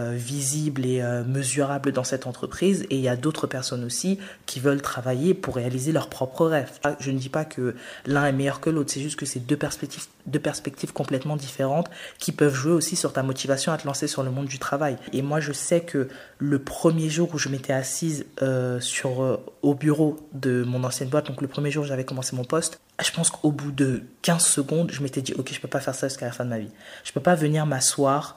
visible 0.00 0.86
et 0.86 1.00
euh, 1.00 1.24
mesurable 1.24 1.92
dans 1.92 2.04
cette 2.04 2.26
entreprise 2.26 2.86
et 2.90 2.96
il 2.96 3.00
y 3.00 3.08
a 3.08 3.16
d'autres 3.16 3.46
personnes 3.46 3.84
aussi 3.84 4.18
qui 4.46 4.60
veulent 4.60 4.82
travailler 4.82 5.34
pour 5.34 5.56
réaliser 5.56 5.92
leurs 5.92 6.08
propres 6.08 6.46
rêves. 6.46 6.70
Ah, 6.84 6.96
je 7.00 7.10
ne 7.10 7.18
dis 7.18 7.28
pas 7.28 7.44
que 7.44 7.74
l'un 8.06 8.26
est 8.26 8.32
meilleur 8.32 8.60
que 8.60 8.70
l'autre, 8.70 8.90
c'est 8.92 9.00
juste 9.00 9.18
que 9.18 9.26
c'est 9.26 9.40
deux 9.40 9.56
perspectives, 9.56 10.06
deux 10.26 10.38
perspectives 10.38 10.92
complètement 10.92 11.36
différentes 11.36 11.90
qui 12.18 12.32
peuvent 12.32 12.54
jouer 12.54 12.72
aussi 12.72 12.96
sur 12.96 13.12
ta 13.12 13.22
motivation 13.22 13.72
à 13.72 13.78
te 13.78 13.86
lancer 13.86 14.06
sur 14.06 14.22
le 14.22 14.30
monde 14.30 14.46
du 14.46 14.58
travail. 14.58 14.96
Et 15.12 15.22
moi 15.22 15.40
je 15.40 15.52
sais 15.52 15.80
que 15.80 16.08
le 16.38 16.58
premier 16.58 17.08
jour 17.08 17.30
où 17.34 17.38
je 17.38 17.48
m'étais 17.48 17.72
assise 17.72 18.26
euh, 18.42 18.80
sur, 18.80 19.40
au 19.62 19.74
bureau 19.74 20.16
de 20.32 20.62
mon 20.62 20.84
ancienne 20.84 21.08
boîte, 21.08 21.26
donc 21.26 21.42
le 21.42 21.48
premier 21.48 21.70
jour 21.70 21.84
où 21.84 21.86
j'avais 21.86 22.04
commencé 22.04 22.36
mon 22.36 22.44
poste, 22.44 22.80
je 23.02 23.10
pense 23.12 23.30
qu'au 23.30 23.52
bout 23.52 23.70
de 23.70 24.02
15 24.22 24.44
secondes, 24.44 24.90
je 24.90 25.02
m'étais 25.02 25.22
dit, 25.22 25.32
ok, 25.34 25.52
je 25.52 25.60
peux 25.60 25.68
pas 25.68 25.80
faire 25.80 25.94
ça 25.94 26.08
jusqu'à 26.08 26.26
la 26.26 26.32
fin 26.32 26.44
de 26.44 26.50
ma 26.50 26.58
vie. 26.58 26.70
Je 27.04 27.12
peux 27.12 27.20
pas 27.20 27.36
venir 27.36 27.64
m'asseoir 27.64 28.36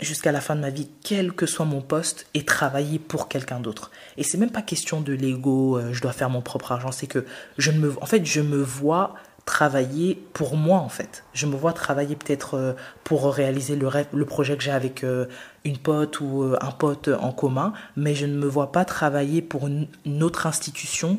jusqu'à 0.00 0.32
la 0.32 0.40
fin 0.40 0.56
de 0.56 0.60
ma 0.60 0.70
vie, 0.70 0.88
quel 1.02 1.32
que 1.32 1.46
soit 1.46 1.64
mon 1.64 1.80
poste, 1.80 2.26
et 2.34 2.44
travailler 2.44 2.98
pour 2.98 3.28
quelqu'un 3.28 3.60
d'autre. 3.60 3.90
Et 4.16 4.22
c'est 4.22 4.38
même 4.38 4.50
pas 4.50 4.62
question 4.62 5.00
de 5.00 5.12
l'ego, 5.12 5.78
euh, 5.78 5.92
je 5.92 6.02
dois 6.02 6.12
faire 6.12 6.30
mon 6.30 6.42
propre 6.42 6.72
argent, 6.72 6.92
c'est 6.92 7.06
que 7.06 7.24
je 7.58 7.70
me, 7.70 7.94
en 8.00 8.06
fait, 8.06 8.24
je 8.24 8.40
me 8.40 8.62
vois 8.62 9.14
travailler 9.46 10.20
pour 10.32 10.56
moi 10.56 10.78
en 10.78 10.88
fait. 10.88 11.22
Je 11.32 11.46
me 11.46 11.54
vois 11.54 11.72
travailler 11.72 12.16
peut-être 12.16 12.54
euh, 12.54 12.72
pour 13.04 13.32
réaliser 13.32 13.76
le 13.76 13.86
rêve, 13.86 14.06
le 14.12 14.24
projet 14.24 14.56
que 14.56 14.62
j'ai 14.62 14.72
avec 14.72 15.04
euh, 15.04 15.26
une 15.64 15.78
pote 15.78 16.20
ou 16.20 16.52
un 16.60 16.70
pote 16.72 17.08
en 17.08 17.30
commun, 17.30 17.72
mais 17.96 18.16
je 18.16 18.26
ne 18.26 18.36
me 18.36 18.46
vois 18.46 18.72
pas 18.72 18.84
travailler 18.84 19.42
pour 19.42 19.68
une, 19.68 19.86
autre 20.22 20.46
institution 20.46 21.18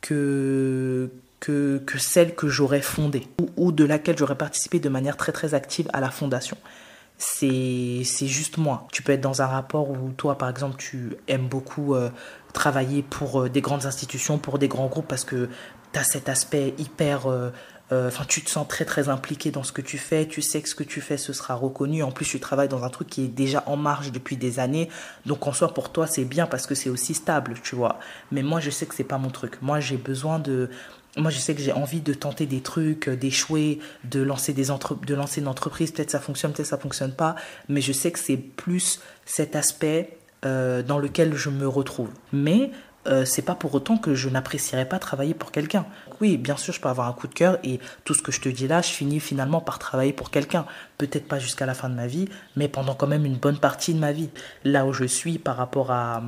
que 0.00 1.10
que, 1.38 1.80
que 1.86 1.98
celle 1.98 2.34
que 2.34 2.48
j'aurais 2.48 2.82
fondée 2.82 3.28
ou, 3.40 3.68
ou 3.68 3.72
de 3.72 3.84
laquelle 3.84 4.18
j'aurais 4.18 4.34
participé 4.34 4.80
de 4.80 4.88
manière 4.88 5.16
très 5.16 5.30
très 5.30 5.54
active 5.54 5.88
à 5.92 6.00
la 6.00 6.10
fondation 6.10 6.56
c'est 7.18 8.26
juste 8.26 8.58
moi. 8.58 8.86
Tu 8.92 9.02
peux 9.02 9.12
être 9.12 9.20
dans 9.20 9.42
un 9.42 9.46
rapport 9.46 9.90
où 9.90 10.12
toi, 10.16 10.38
par 10.38 10.48
exemple, 10.48 10.76
tu 10.78 11.16
aimes 11.26 11.48
beaucoup 11.48 11.94
euh, 11.94 12.10
travailler 12.52 13.02
pour 13.02 13.42
euh, 13.42 13.48
des 13.48 13.60
grandes 13.60 13.86
institutions, 13.86 14.38
pour 14.38 14.58
des 14.58 14.68
grands 14.68 14.86
groupes, 14.86 15.08
parce 15.08 15.24
que 15.24 15.48
tu 15.92 15.98
as 15.98 16.04
cet 16.04 16.28
aspect 16.28 16.74
hyper... 16.78 17.26
Euh, 17.26 17.50
enfin, 17.90 18.24
tu 18.28 18.42
te 18.42 18.50
sens 18.50 18.68
très 18.68 18.84
très 18.84 19.08
impliqué 19.08 19.50
dans 19.50 19.62
ce 19.62 19.72
que 19.72 19.80
tu 19.80 19.96
fais, 19.96 20.26
tu 20.26 20.42
sais 20.42 20.60
que 20.60 20.68
ce 20.68 20.74
que 20.74 20.84
tu 20.84 21.00
fais, 21.00 21.16
ce 21.16 21.32
sera 21.32 21.54
reconnu. 21.54 22.02
En 22.02 22.12
plus, 22.12 22.26
tu 22.26 22.38
travailles 22.38 22.68
dans 22.68 22.84
un 22.84 22.90
truc 22.90 23.08
qui 23.08 23.24
est 23.24 23.28
déjà 23.28 23.64
en 23.66 23.76
marche 23.76 24.12
depuis 24.12 24.36
des 24.36 24.60
années. 24.60 24.90
Donc, 25.26 25.46
en 25.46 25.52
soi, 25.52 25.72
pour 25.72 25.90
toi, 25.90 26.06
c'est 26.06 26.26
bien 26.26 26.46
parce 26.46 26.66
que 26.66 26.74
c'est 26.74 26.90
aussi 26.90 27.14
stable, 27.14 27.54
tu 27.64 27.74
vois. 27.74 27.98
Mais 28.30 28.42
moi, 28.42 28.60
je 28.60 28.70
sais 28.70 28.86
que 28.86 28.94
c'est 28.94 29.04
pas 29.04 29.18
mon 29.18 29.30
truc. 29.30 29.60
Moi, 29.62 29.80
j'ai 29.80 29.96
besoin 29.96 30.38
de 30.38 30.70
moi, 31.18 31.30
je 31.30 31.38
sais 31.38 31.54
que 31.54 31.60
j'ai 31.60 31.72
envie 31.72 32.00
de 32.00 32.14
tenter 32.14 32.46
des 32.46 32.60
trucs, 32.60 33.08
euh, 33.08 33.16
d'échouer, 33.16 33.80
de 34.04 34.22
lancer 34.22 34.54
une 34.54 35.48
entreprise. 35.48 35.90
Peut-être 35.90 36.10
ça 36.10 36.20
fonctionne, 36.20 36.52
peut-être 36.52 36.68
ça 36.68 36.78
fonctionne 36.78 37.12
pas. 37.12 37.34
Mais 37.68 37.80
je 37.80 37.92
sais 37.92 38.10
que 38.10 38.18
c'est 38.18 38.36
plus 38.36 39.00
cet 39.24 39.56
aspect 39.56 40.16
euh, 40.44 40.82
dans 40.82 40.98
lequel 40.98 41.34
je 41.34 41.50
me 41.50 41.66
retrouve. 41.66 42.10
Mais 42.32 42.70
euh, 43.06 43.24
c'est 43.24 43.42
pas 43.42 43.54
pour 43.54 43.74
autant 43.74 43.96
que 43.96 44.14
je 44.14 44.28
n'apprécierais 44.28 44.88
pas 44.88 44.98
travailler 44.98 45.34
pour 45.34 45.50
quelqu'un. 45.50 45.86
Oui, 46.20 46.36
bien 46.36 46.56
sûr, 46.56 46.72
je 46.72 46.80
peux 46.80 46.88
avoir 46.88 47.08
un 47.08 47.12
coup 47.12 47.28
de 47.28 47.34
cœur 47.34 47.58
et 47.62 47.80
tout 48.04 48.14
ce 48.14 48.22
que 48.22 48.32
je 48.32 48.40
te 48.40 48.48
dis 48.48 48.68
là, 48.68 48.82
je 48.82 48.88
finis 48.88 49.20
finalement 49.20 49.60
par 49.60 49.78
travailler 49.78 50.12
pour 50.12 50.30
quelqu'un. 50.30 50.66
Peut-être 50.98 51.28
pas 51.28 51.38
jusqu'à 51.38 51.66
la 51.66 51.74
fin 51.74 51.88
de 51.88 51.94
ma 51.94 52.06
vie, 52.06 52.28
mais 52.56 52.68
pendant 52.68 52.94
quand 52.94 53.06
même 53.06 53.24
une 53.24 53.36
bonne 53.36 53.58
partie 53.58 53.94
de 53.94 53.98
ma 53.98 54.12
vie. 54.12 54.30
Là 54.64 54.84
où 54.84 54.92
je 54.92 55.04
suis 55.04 55.38
par 55.38 55.56
rapport 55.56 55.90
à, 55.90 56.22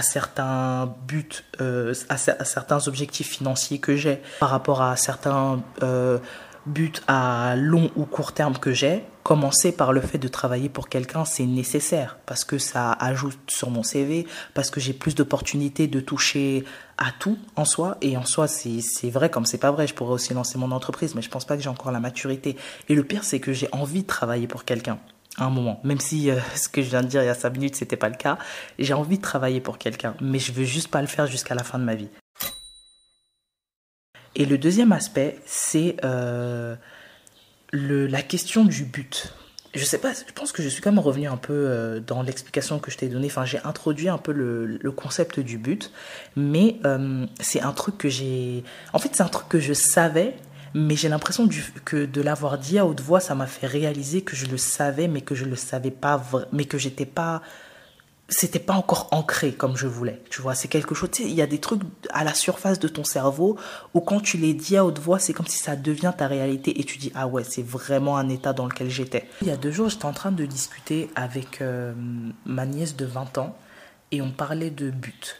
certains 0.00 0.94
buts, 1.06 1.44
euh, 1.60 1.94
à, 2.08 2.16
certains 2.16 2.88
objectifs 2.88 3.28
financiers 3.28 3.78
que 3.78 3.96
j'ai, 3.96 4.20
par 4.40 4.50
rapport 4.50 4.82
à 4.82 4.96
certains... 4.96 5.62
Euh, 5.82 6.18
but 6.66 7.02
à 7.06 7.54
long 7.56 7.90
ou 7.96 8.04
court 8.04 8.32
terme 8.32 8.58
que 8.58 8.72
j'ai, 8.72 9.04
commencer 9.22 9.72
par 9.72 9.92
le 9.92 10.00
fait 10.00 10.18
de 10.18 10.28
travailler 10.28 10.68
pour 10.68 10.88
quelqu'un, 10.88 11.24
c'est 11.24 11.46
nécessaire 11.46 12.18
parce 12.26 12.44
que 12.44 12.58
ça 12.58 12.92
ajoute 12.92 13.38
sur 13.48 13.70
mon 13.70 13.82
CV, 13.82 14.26
parce 14.52 14.70
que 14.70 14.80
j'ai 14.80 14.92
plus 14.92 15.14
d'opportunités 15.14 15.86
de 15.86 16.00
toucher 16.00 16.64
à 16.98 17.06
tout 17.18 17.38
en 17.56 17.64
soi. 17.64 17.96
Et 18.02 18.16
en 18.16 18.24
soi, 18.24 18.46
c'est 18.46 19.10
vrai 19.10 19.30
comme 19.30 19.46
c'est 19.46 19.58
pas 19.58 19.70
vrai. 19.70 19.86
Je 19.86 19.94
pourrais 19.94 20.12
aussi 20.12 20.34
lancer 20.34 20.58
mon 20.58 20.70
entreprise, 20.70 21.14
mais 21.14 21.22
je 21.22 21.30
pense 21.30 21.46
pas 21.46 21.56
que 21.56 21.62
j'ai 21.62 21.70
encore 21.70 21.90
la 21.90 22.00
maturité. 22.00 22.56
Et 22.88 22.94
le 22.94 23.02
pire, 23.02 23.24
c'est 23.24 23.40
que 23.40 23.52
j'ai 23.52 23.68
envie 23.72 24.02
de 24.02 24.06
travailler 24.06 24.46
pour 24.46 24.64
quelqu'un 24.64 24.98
à 25.38 25.44
un 25.46 25.50
moment. 25.50 25.80
Même 25.84 26.00
si 26.00 26.30
euh, 26.30 26.38
ce 26.54 26.68
que 26.68 26.82
je 26.82 26.90
viens 26.90 27.02
de 27.02 27.08
dire 27.08 27.22
il 27.22 27.26
y 27.26 27.30
a 27.30 27.34
cinq 27.34 27.54
minutes, 27.54 27.76
c'était 27.76 27.96
pas 27.96 28.08
le 28.08 28.16
cas. 28.16 28.38
J'ai 28.78 28.94
envie 28.94 29.16
de 29.16 29.22
travailler 29.22 29.60
pour 29.60 29.78
quelqu'un, 29.78 30.14
mais 30.20 30.38
je 30.38 30.52
veux 30.52 30.64
juste 30.64 30.88
pas 30.88 31.00
le 31.00 31.08
faire 31.08 31.26
jusqu'à 31.26 31.54
la 31.54 31.64
fin 31.64 31.78
de 31.78 31.84
ma 31.84 31.94
vie. 31.94 32.08
Et 34.36 34.46
le 34.46 34.58
deuxième 34.58 34.92
aspect, 34.92 35.38
c'est 35.46 35.96
euh, 36.04 36.76
la 37.72 38.22
question 38.22 38.64
du 38.64 38.84
but. 38.84 39.32
Je 39.74 39.84
sais 39.84 39.98
pas, 39.98 40.12
je 40.12 40.32
pense 40.32 40.52
que 40.52 40.62
je 40.62 40.68
suis 40.68 40.80
quand 40.80 40.92
même 40.92 41.00
revenu 41.00 41.26
un 41.26 41.36
peu 41.36 41.52
euh, 41.52 41.98
dans 41.98 42.22
l'explication 42.22 42.78
que 42.78 42.90
je 42.90 42.96
t'ai 42.96 43.08
donnée. 43.08 43.26
Enfin, 43.26 43.44
j'ai 43.44 43.58
introduit 43.64 44.08
un 44.08 44.18
peu 44.18 44.32
le, 44.32 44.90
concept 44.92 45.40
du 45.40 45.58
but, 45.58 45.90
mais 46.36 46.76
euh, 46.84 47.26
c'est 47.40 47.60
un 47.60 47.72
truc 47.72 47.98
que 47.98 48.08
j'ai. 48.08 48.62
En 48.92 48.98
fait, 48.98 49.10
c'est 49.12 49.22
un 49.22 49.28
truc 49.28 49.48
que 49.48 49.58
je 49.58 49.72
savais, 49.72 50.36
mais 50.74 50.94
j'ai 50.94 51.08
l'impression 51.08 51.48
que 51.84 52.04
de 52.04 52.20
l'avoir 52.20 52.58
dit 52.58 52.78
à 52.78 52.86
haute 52.86 53.00
voix, 53.00 53.18
ça 53.18 53.34
m'a 53.34 53.46
fait 53.46 53.66
réaliser 53.66 54.22
que 54.22 54.36
je 54.36 54.46
le 54.46 54.56
savais, 54.56 55.08
mais 55.08 55.22
que 55.22 55.34
je 55.34 55.44
le 55.44 55.56
savais 55.56 55.90
pas, 55.90 56.22
mais 56.52 56.66
que 56.66 56.78
j'étais 56.78 57.06
pas 57.06 57.42
c'était 58.28 58.58
pas 58.58 58.74
encore 58.74 59.08
ancré 59.10 59.52
comme 59.52 59.76
je 59.76 59.86
voulais. 59.86 60.22
Tu 60.30 60.40
vois, 60.40 60.54
c'est 60.54 60.68
quelque 60.68 60.94
chose, 60.94 61.10
tu 61.10 61.22
sais, 61.22 61.28
il 61.28 61.34
y 61.34 61.42
a 61.42 61.46
des 61.46 61.58
trucs 61.58 61.82
à 62.10 62.24
la 62.24 62.32
surface 62.32 62.78
de 62.78 62.88
ton 62.88 63.04
cerveau 63.04 63.58
où 63.92 64.00
quand 64.00 64.20
tu 64.20 64.38
les 64.38 64.54
dis 64.54 64.76
à 64.76 64.84
haute 64.84 64.98
voix, 64.98 65.18
c'est 65.18 65.34
comme 65.34 65.46
si 65.46 65.58
ça 65.58 65.76
devient 65.76 66.12
ta 66.16 66.26
réalité 66.26 66.80
et 66.80 66.84
tu 66.84 66.98
dis, 66.98 67.12
ah 67.14 67.26
ouais, 67.26 67.44
c'est 67.44 67.64
vraiment 67.64 68.16
un 68.16 68.28
état 68.28 68.52
dans 68.52 68.66
lequel 68.66 68.88
j'étais. 68.88 69.28
Il 69.42 69.48
y 69.48 69.50
a 69.50 69.56
deux 69.56 69.70
jours, 69.70 69.90
j'étais 69.90 70.06
en 70.06 70.12
train 70.12 70.32
de 70.32 70.46
discuter 70.46 71.10
avec 71.14 71.60
euh, 71.60 71.92
ma 72.46 72.64
nièce 72.64 72.96
de 72.96 73.04
20 73.04 73.38
ans 73.38 73.56
et 74.10 74.22
on 74.22 74.30
parlait 74.30 74.70
de 74.70 74.90
but. 74.90 75.36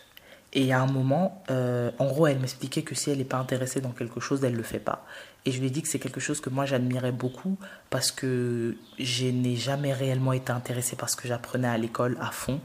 Et 0.52 0.72
à 0.72 0.80
un 0.80 0.86
moment, 0.86 1.42
euh, 1.50 1.90
en 1.98 2.06
gros, 2.06 2.26
elle 2.26 2.38
m'expliquait 2.38 2.82
que 2.82 2.94
si 2.94 3.10
elle 3.10 3.18
n'est 3.18 3.24
pas 3.24 3.38
intéressée 3.38 3.80
dans 3.80 3.90
quelque 3.90 4.20
chose, 4.20 4.44
elle 4.44 4.52
ne 4.52 4.58
le 4.58 4.62
fait 4.62 4.78
pas. 4.78 5.04
Et 5.46 5.52
je 5.52 5.60
lui 5.60 5.66
ai 5.66 5.70
dit 5.70 5.82
que 5.82 5.88
c'est 5.88 5.98
quelque 5.98 6.20
chose 6.20 6.40
que 6.40 6.48
moi 6.48 6.64
j'admirais 6.64 7.12
beaucoup 7.12 7.58
parce 7.90 8.10
que 8.10 8.76
je 8.98 9.26
n'ai 9.26 9.56
jamais 9.56 9.92
réellement 9.92 10.32
été 10.32 10.52
intéressée 10.52 10.96
par 10.96 11.10
ce 11.10 11.16
que 11.16 11.28
j'apprenais 11.28 11.68
à 11.68 11.76
l'école 11.76 12.16
à 12.20 12.30
fond, 12.30 12.60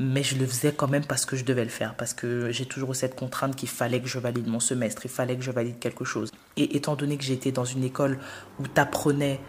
mais 0.00 0.24
je 0.24 0.36
le 0.36 0.46
faisais 0.46 0.72
quand 0.72 0.88
même 0.88 1.04
parce 1.04 1.24
que 1.26 1.36
je 1.36 1.44
devais 1.44 1.62
le 1.62 1.70
faire, 1.70 1.94
parce 1.94 2.12
que 2.12 2.50
j'ai 2.50 2.66
toujours 2.66 2.92
eu 2.92 2.94
cette 2.94 3.14
contrainte 3.14 3.54
qu'il 3.54 3.68
fallait 3.68 4.00
que 4.00 4.08
je 4.08 4.18
valide 4.18 4.48
mon 4.48 4.58
semestre, 4.58 5.02
il 5.04 5.10
fallait 5.10 5.36
que 5.36 5.42
je 5.42 5.52
valide 5.52 5.78
quelque 5.78 6.04
chose. 6.04 6.32
Et 6.56 6.76
étant 6.76 6.96
donné 6.96 7.16
que 7.16 7.24
j'étais 7.24 7.52
dans 7.52 7.64
une 7.64 7.84
école 7.84 8.18
où 8.58 8.64
tu 8.66 8.80
apprenais 8.80 9.40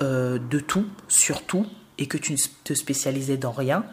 euh, 0.00 0.38
de 0.38 0.60
tout, 0.60 0.86
sur 1.08 1.44
tout, 1.44 1.66
et 1.98 2.06
que 2.06 2.16
tu 2.16 2.32
ne 2.32 2.38
te 2.62 2.74
spécialisais 2.74 3.36
dans 3.36 3.50
rien, 3.50 3.84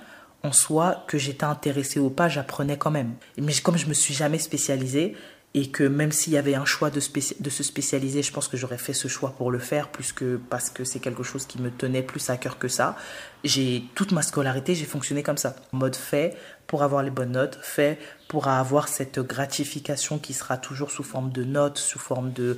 en 0.43 0.51
soi, 0.51 1.03
que 1.07 1.17
j'étais 1.17 1.45
intéressée 1.45 1.99
ou 1.99 2.11
pas, 2.11 2.29
j'apprenais 2.29 2.77
quand 2.77 2.91
même. 2.91 3.15
Mais 3.41 3.53
comme 3.63 3.77
je 3.77 3.87
me 3.87 3.95
suis 3.95 4.13
jamais 4.13 4.37
spécialisée, 4.37 5.15
et 5.57 5.67
que 5.67 5.85
même 5.85 6.11
s'il 6.11 6.33
y 6.33 6.37
avait 6.37 6.53
un 6.53 6.65
choix 6.65 6.89
de, 6.89 6.99
se 6.99 7.63
spécialiser, 7.63 8.21
je 8.21 8.33
pense 8.33 8.49
que 8.49 8.57
j'aurais 8.57 8.77
fait 8.77 8.91
ce 8.91 9.07
choix 9.07 9.33
pour 9.37 9.51
le 9.51 9.57
faire, 9.57 9.87
parce 9.87 10.11
que 10.11 10.83
c'est 10.83 10.99
quelque 10.99 11.23
chose 11.23 11.45
qui 11.45 11.61
me 11.61 11.71
tenait 11.71 12.03
plus 12.03 12.29
à 12.29 12.35
cœur 12.35 12.59
que 12.59 12.67
ça. 12.67 12.97
J'ai 13.45 13.85
toute 13.95 14.11
ma 14.11 14.21
scolarité, 14.21 14.75
j'ai 14.75 14.83
fonctionné 14.83 15.23
comme 15.23 15.37
ça, 15.37 15.55
en 15.71 15.77
mode 15.77 15.95
fait 15.95 16.35
pour 16.67 16.83
avoir 16.83 17.03
les 17.03 17.09
bonnes 17.09 17.31
notes, 17.31 17.57
fait 17.61 17.97
pour 18.27 18.49
avoir 18.49 18.89
cette 18.89 19.19
gratification 19.19 20.19
qui 20.19 20.33
sera 20.33 20.57
toujours 20.57 20.91
sous 20.91 21.03
forme 21.03 21.31
de 21.31 21.45
notes, 21.45 21.77
sous 21.77 21.99
forme 21.99 22.33
de 22.33 22.57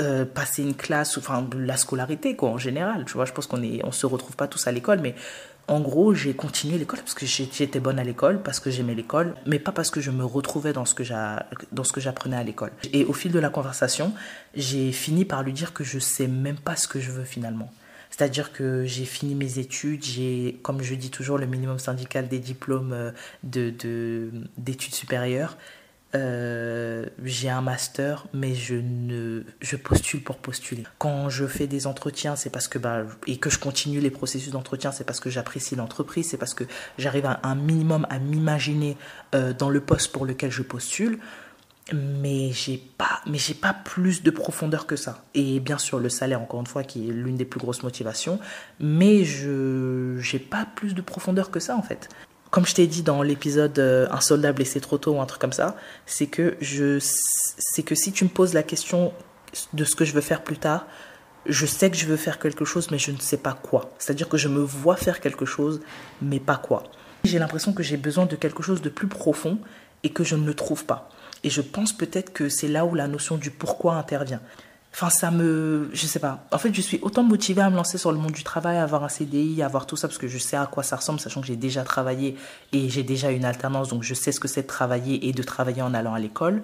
euh, 0.00 0.24
passer 0.24 0.62
une 0.62 0.76
classe, 0.76 1.18
enfin 1.18 1.48
la 1.56 1.76
scolarité 1.76 2.36
quoi 2.36 2.50
en 2.50 2.58
général. 2.58 3.06
Tu 3.06 3.14
vois, 3.14 3.24
je 3.24 3.32
pense 3.32 3.48
qu'on 3.48 3.62
est, 3.62 3.82
se 3.90 4.06
retrouve 4.06 4.36
pas 4.36 4.46
tous 4.46 4.68
à 4.68 4.72
l'école, 4.72 5.00
mais 5.00 5.16
en 5.68 5.80
gros, 5.80 6.14
j'ai 6.14 6.34
continué 6.34 6.78
l'école 6.78 6.98
parce 7.00 7.14
que 7.14 7.26
j'étais 7.26 7.80
bonne 7.80 7.98
à 7.98 8.04
l'école, 8.04 8.42
parce 8.42 8.58
que 8.60 8.70
j'aimais 8.70 8.94
l'école, 8.94 9.34
mais 9.46 9.58
pas 9.58 9.72
parce 9.72 9.90
que 9.90 10.00
je 10.00 10.10
me 10.10 10.24
retrouvais 10.24 10.72
dans 10.72 10.84
ce 10.84 10.94
que 10.94 11.04
j'apprenais 12.00 12.36
à 12.36 12.42
l'école. 12.42 12.72
Et 12.92 13.04
au 13.04 13.12
fil 13.12 13.30
de 13.30 13.38
la 13.38 13.50
conversation, 13.50 14.12
j'ai 14.54 14.90
fini 14.92 15.24
par 15.24 15.42
lui 15.42 15.52
dire 15.52 15.72
que 15.72 15.84
je 15.84 15.98
sais 15.98 16.26
même 16.26 16.58
pas 16.58 16.76
ce 16.76 16.88
que 16.88 16.98
je 16.98 17.10
veux 17.12 17.24
finalement. 17.24 17.70
C'est-à-dire 18.10 18.52
que 18.52 18.84
j'ai 18.84 19.04
fini 19.04 19.34
mes 19.34 19.58
études, 19.58 20.04
j'ai, 20.04 20.58
comme 20.62 20.82
je 20.82 20.94
dis 20.94 21.10
toujours, 21.10 21.38
le 21.38 21.46
minimum 21.46 21.78
syndical 21.78 22.28
des 22.28 22.40
diplômes 22.40 22.92
euh, 22.92 23.12
d'études 23.44 24.30
de, 24.58 24.94
supérieures. 24.94 25.56
Euh, 26.16 27.06
j'ai 27.22 27.48
un 27.48 27.60
master, 27.60 28.26
mais 28.32 28.54
je 28.54 28.74
ne, 28.74 29.44
je 29.60 29.76
postule 29.76 30.22
pour 30.22 30.38
postuler. 30.38 30.84
Quand 30.98 31.28
je 31.28 31.46
fais 31.46 31.68
des 31.68 31.86
entretiens, 31.86 32.34
c'est 32.34 32.50
parce 32.50 32.66
que 32.66 32.78
bah, 32.78 33.04
et 33.26 33.36
que 33.36 33.48
je 33.48 33.58
continue 33.58 34.00
les 34.00 34.10
processus 34.10 34.50
d'entretien, 34.50 34.90
c'est 34.90 35.04
parce 35.04 35.20
que 35.20 35.30
j'apprécie 35.30 35.76
l'entreprise, 35.76 36.28
c'est 36.28 36.36
parce 36.36 36.54
que 36.54 36.64
j'arrive 36.98 37.26
à 37.26 37.40
un 37.44 37.54
minimum 37.54 38.06
à 38.10 38.18
m'imaginer 38.18 38.96
euh, 39.34 39.52
dans 39.52 39.70
le 39.70 39.80
poste 39.80 40.10
pour 40.12 40.26
lequel 40.26 40.50
je 40.50 40.62
postule. 40.62 41.18
Mais 41.92 42.52
j'ai 42.52 42.76
pas, 42.76 43.20
mais 43.26 43.38
j'ai 43.38 43.54
pas 43.54 43.72
plus 43.72 44.22
de 44.22 44.30
profondeur 44.30 44.86
que 44.86 44.94
ça. 44.94 45.24
Et 45.34 45.58
bien 45.58 45.78
sûr 45.78 45.98
le 45.98 46.08
salaire, 46.08 46.40
encore 46.40 46.60
une 46.60 46.66
fois, 46.66 46.84
qui 46.84 47.08
est 47.08 47.12
l'une 47.12 47.36
des 47.36 47.44
plus 47.44 47.58
grosses 47.58 47.82
motivations. 47.82 48.38
Mais 48.78 49.24
je, 49.24 50.16
j'ai 50.20 50.38
pas 50.38 50.66
plus 50.76 50.94
de 50.94 51.02
profondeur 51.02 51.50
que 51.50 51.58
ça 51.58 51.76
en 51.76 51.82
fait 51.82 52.08
comme 52.50 52.66
je 52.66 52.74
t'ai 52.74 52.86
dit 52.86 53.02
dans 53.02 53.22
l'épisode 53.22 53.78
euh, 53.78 54.06
Un 54.10 54.20
soldat 54.20 54.52
blessé 54.52 54.80
trop 54.80 54.98
tôt 54.98 55.12
ou 55.12 55.20
un 55.20 55.26
truc 55.26 55.40
comme 55.40 55.52
ça, 55.52 55.76
c'est 56.06 56.26
que 56.26 56.56
je 56.60 56.98
c'est 57.00 57.82
que 57.82 57.94
si 57.94 58.12
tu 58.12 58.24
me 58.24 58.30
poses 58.30 58.54
la 58.54 58.62
question 58.62 59.12
de 59.72 59.84
ce 59.84 59.94
que 59.96 60.04
je 60.04 60.12
veux 60.12 60.20
faire 60.20 60.42
plus 60.42 60.58
tard, 60.58 60.86
je 61.46 61.66
sais 61.66 61.90
que 61.90 61.96
je 61.96 62.06
veux 62.06 62.16
faire 62.16 62.38
quelque 62.38 62.64
chose 62.64 62.90
mais 62.90 62.98
je 62.98 63.12
ne 63.12 63.18
sais 63.18 63.36
pas 63.36 63.52
quoi. 63.52 63.90
C'est-à-dire 63.98 64.28
que 64.28 64.36
je 64.36 64.48
me 64.48 64.60
vois 64.60 64.96
faire 64.96 65.20
quelque 65.20 65.44
chose 65.44 65.80
mais 66.22 66.40
pas 66.40 66.56
quoi. 66.56 66.84
J'ai 67.24 67.38
l'impression 67.38 67.72
que 67.72 67.82
j'ai 67.82 67.96
besoin 67.96 68.26
de 68.26 68.36
quelque 68.36 68.62
chose 68.62 68.82
de 68.82 68.88
plus 68.88 69.08
profond 69.08 69.58
et 70.02 70.10
que 70.10 70.24
je 70.24 70.36
ne 70.36 70.46
le 70.46 70.54
trouve 70.54 70.84
pas. 70.84 71.10
Et 71.44 71.50
je 71.50 71.60
pense 71.60 71.92
peut-être 71.92 72.32
que 72.32 72.48
c'est 72.48 72.68
là 72.68 72.84
où 72.84 72.94
la 72.94 73.08
notion 73.08 73.36
du 73.36 73.50
pourquoi 73.50 73.94
intervient. 73.94 74.40
Enfin, 74.92 75.08
ça 75.08 75.30
me. 75.30 75.88
Je 75.92 76.06
sais 76.06 76.18
pas. 76.18 76.44
En 76.50 76.58
fait, 76.58 76.74
je 76.74 76.80
suis 76.80 76.98
autant 77.02 77.22
motivée 77.22 77.62
à 77.62 77.70
me 77.70 77.76
lancer 77.76 77.96
sur 77.96 78.10
le 78.12 78.18
monde 78.18 78.32
du 78.32 78.42
travail, 78.42 78.76
à 78.76 78.82
avoir 78.82 79.04
un 79.04 79.08
CDI, 79.08 79.62
à 79.62 79.66
avoir 79.66 79.86
tout 79.86 79.96
ça, 79.96 80.08
parce 80.08 80.18
que 80.18 80.28
je 80.28 80.38
sais 80.38 80.56
à 80.56 80.66
quoi 80.66 80.82
ça 80.82 80.96
ressemble, 80.96 81.20
sachant 81.20 81.40
que 81.40 81.46
j'ai 81.46 81.56
déjà 81.56 81.84
travaillé 81.84 82.36
et 82.72 82.88
j'ai 82.88 83.04
déjà 83.04 83.30
une 83.30 83.44
alternance, 83.44 83.88
donc 83.88 84.02
je 84.02 84.14
sais 84.14 84.32
ce 84.32 84.40
que 84.40 84.48
c'est 84.48 84.62
de 84.62 84.66
travailler 84.66 85.28
et 85.28 85.32
de 85.32 85.42
travailler 85.42 85.82
en 85.82 85.94
allant 85.94 86.14
à 86.14 86.18
l'école. 86.18 86.62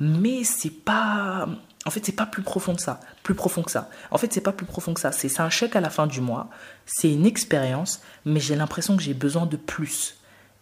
Mais 0.00 0.44
c'est 0.44 0.70
pas. 0.70 1.48
En 1.86 1.90
fait, 1.90 2.04
c'est 2.04 2.12
pas 2.12 2.26
plus 2.26 2.42
profond 2.42 2.74
que 2.74 2.82
ça. 2.82 3.00
Plus 3.22 3.34
profond 3.34 3.62
que 3.62 3.70
ça. 3.70 3.88
En 4.10 4.18
fait, 4.18 4.32
c'est 4.32 4.40
pas 4.40 4.52
plus 4.52 4.66
profond 4.66 4.92
que 4.92 5.00
ça. 5.00 5.12
C'est 5.12 5.40
un 5.40 5.48
chèque 5.48 5.76
à 5.76 5.80
la 5.80 5.90
fin 5.90 6.06
du 6.06 6.20
mois. 6.20 6.50
C'est 6.86 7.10
une 7.10 7.24
expérience, 7.24 8.02
mais 8.24 8.40
j'ai 8.40 8.56
l'impression 8.56 8.96
que 8.96 9.02
j'ai 9.02 9.14
besoin 9.14 9.46
de 9.46 9.56
plus. 9.56 10.16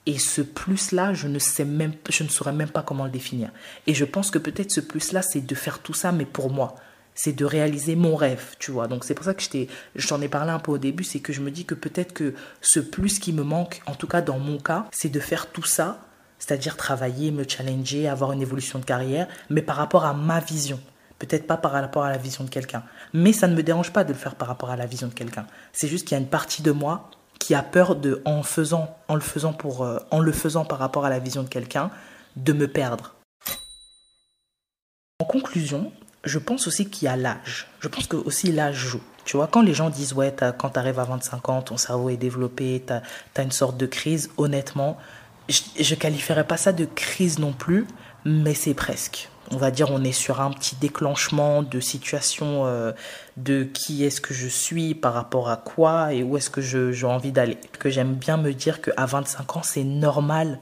Et 0.06 0.18
ce 0.18 0.42
plus-là, 0.42 1.14
je 1.14 1.26
ne 1.26 1.38
sais 1.38 1.64
même, 1.64 1.92
je 2.08 2.22
ne 2.22 2.28
saurais 2.28 2.52
même 2.52 2.70
pas 2.70 2.82
comment 2.82 3.04
le 3.04 3.10
définir. 3.10 3.50
Et 3.86 3.94
je 3.94 4.04
pense 4.04 4.30
que 4.30 4.38
peut-être 4.38 4.70
ce 4.70 4.80
plus-là, 4.80 5.22
c'est 5.22 5.40
de 5.40 5.54
faire 5.54 5.80
tout 5.80 5.94
ça, 5.94 6.12
mais 6.12 6.24
pour 6.24 6.50
moi 6.50 6.76
c'est 7.18 7.32
de 7.32 7.44
réaliser 7.44 7.96
mon 7.96 8.14
rêve, 8.14 8.54
tu 8.60 8.70
vois. 8.70 8.86
Donc 8.86 9.04
c'est 9.04 9.14
pour 9.14 9.24
ça 9.24 9.34
que 9.34 9.42
je 9.42 10.08
t'en 10.08 10.20
ai 10.20 10.28
parlé 10.28 10.52
un 10.52 10.60
peu 10.60 10.70
au 10.70 10.78
début, 10.78 11.02
c'est 11.02 11.18
que 11.18 11.32
je 11.32 11.40
me 11.40 11.50
dis 11.50 11.64
que 11.64 11.74
peut-être 11.74 12.12
que 12.12 12.32
ce 12.60 12.78
plus 12.78 13.18
qui 13.18 13.32
me 13.32 13.42
manque, 13.42 13.82
en 13.86 13.96
tout 13.96 14.06
cas 14.06 14.22
dans 14.22 14.38
mon 14.38 14.58
cas, 14.58 14.86
c'est 14.92 15.08
de 15.08 15.18
faire 15.18 15.50
tout 15.50 15.64
ça, 15.64 15.98
c'est-à-dire 16.38 16.76
travailler, 16.76 17.32
me 17.32 17.42
challenger, 17.46 18.06
avoir 18.06 18.30
une 18.30 18.40
évolution 18.40 18.78
de 18.78 18.84
carrière, 18.84 19.26
mais 19.50 19.62
par 19.62 19.74
rapport 19.74 20.04
à 20.04 20.14
ma 20.14 20.38
vision. 20.38 20.78
Peut-être 21.18 21.48
pas 21.48 21.56
par 21.56 21.72
rapport 21.72 22.04
à 22.04 22.10
la 22.12 22.18
vision 22.18 22.44
de 22.44 22.50
quelqu'un. 22.50 22.84
Mais 23.12 23.32
ça 23.32 23.48
ne 23.48 23.56
me 23.56 23.64
dérange 23.64 23.92
pas 23.92 24.04
de 24.04 24.12
le 24.12 24.18
faire 24.18 24.36
par 24.36 24.46
rapport 24.46 24.70
à 24.70 24.76
la 24.76 24.86
vision 24.86 25.08
de 25.08 25.14
quelqu'un. 25.14 25.48
C'est 25.72 25.88
juste 25.88 26.06
qu'il 26.06 26.16
y 26.16 26.20
a 26.20 26.22
une 26.22 26.30
partie 26.30 26.62
de 26.62 26.70
moi 26.70 27.10
qui 27.40 27.56
a 27.56 27.64
peur 27.64 27.96
de, 27.96 28.22
en 28.26 28.44
faisant, 28.44 28.96
en 29.08 29.16
le 29.16 29.20
faisant 29.20 29.52
pour, 29.52 29.82
euh, 29.82 29.98
en 30.12 30.20
le 30.20 30.30
faisant 30.30 30.64
par 30.64 30.78
rapport 30.78 31.04
à 31.04 31.10
la 31.10 31.18
vision 31.18 31.42
de 31.42 31.48
quelqu'un, 31.48 31.90
de 32.36 32.52
me 32.52 32.68
perdre. 32.68 33.16
En 35.18 35.24
conclusion, 35.24 35.90
je 36.24 36.38
pense 36.38 36.66
aussi 36.66 36.88
qu'il 36.88 37.06
y 37.06 37.08
a 37.08 37.16
l'âge. 37.16 37.68
Je 37.80 37.88
pense 37.88 38.06
que 38.06 38.16
aussi 38.16 38.52
l'âge 38.52 38.76
joue. 38.76 39.00
Tu 39.24 39.36
vois, 39.36 39.46
quand 39.46 39.62
les 39.62 39.74
gens 39.74 39.90
disent, 39.90 40.14
ouais, 40.14 40.34
quand 40.56 40.70
tu 40.70 40.78
arrives 40.78 40.98
à 40.98 41.04
25 41.04 41.48
ans, 41.50 41.62
ton 41.62 41.76
cerveau 41.76 42.08
est 42.08 42.16
développé, 42.16 42.82
tu 42.86 42.92
as, 42.92 43.42
une 43.42 43.52
sorte 43.52 43.76
de 43.76 43.86
crise, 43.86 44.30
honnêtement, 44.38 44.96
je 45.48 45.94
ne 45.94 45.98
qualifierais 45.98 46.46
pas 46.46 46.56
ça 46.56 46.72
de 46.72 46.86
crise 46.86 47.38
non 47.38 47.52
plus, 47.52 47.86
mais 48.24 48.54
c'est 48.54 48.74
presque. 48.74 49.28
On 49.50 49.56
va 49.56 49.70
dire, 49.70 49.90
on 49.90 50.02
est 50.04 50.12
sur 50.12 50.40
un 50.40 50.50
petit 50.50 50.76
déclenchement 50.76 51.62
de 51.62 51.80
situation 51.80 52.66
euh, 52.66 52.92
de 53.36 53.64
qui 53.64 54.04
est-ce 54.04 54.20
que 54.20 54.34
je 54.34 54.48
suis 54.48 54.94
par 54.94 55.14
rapport 55.14 55.48
à 55.48 55.56
quoi 55.56 56.12
et 56.12 56.22
où 56.22 56.36
est-ce 56.36 56.50
que 56.50 56.60
j'ai 56.60 57.06
envie 57.06 57.32
d'aller. 57.32 57.56
Que 57.78 57.88
j'aime 57.88 58.14
bien 58.14 58.36
me 58.36 58.52
dire 58.52 58.82
qu'à 58.82 59.06
25 59.06 59.56
ans, 59.56 59.62
c'est 59.62 59.84
normal 59.84 60.58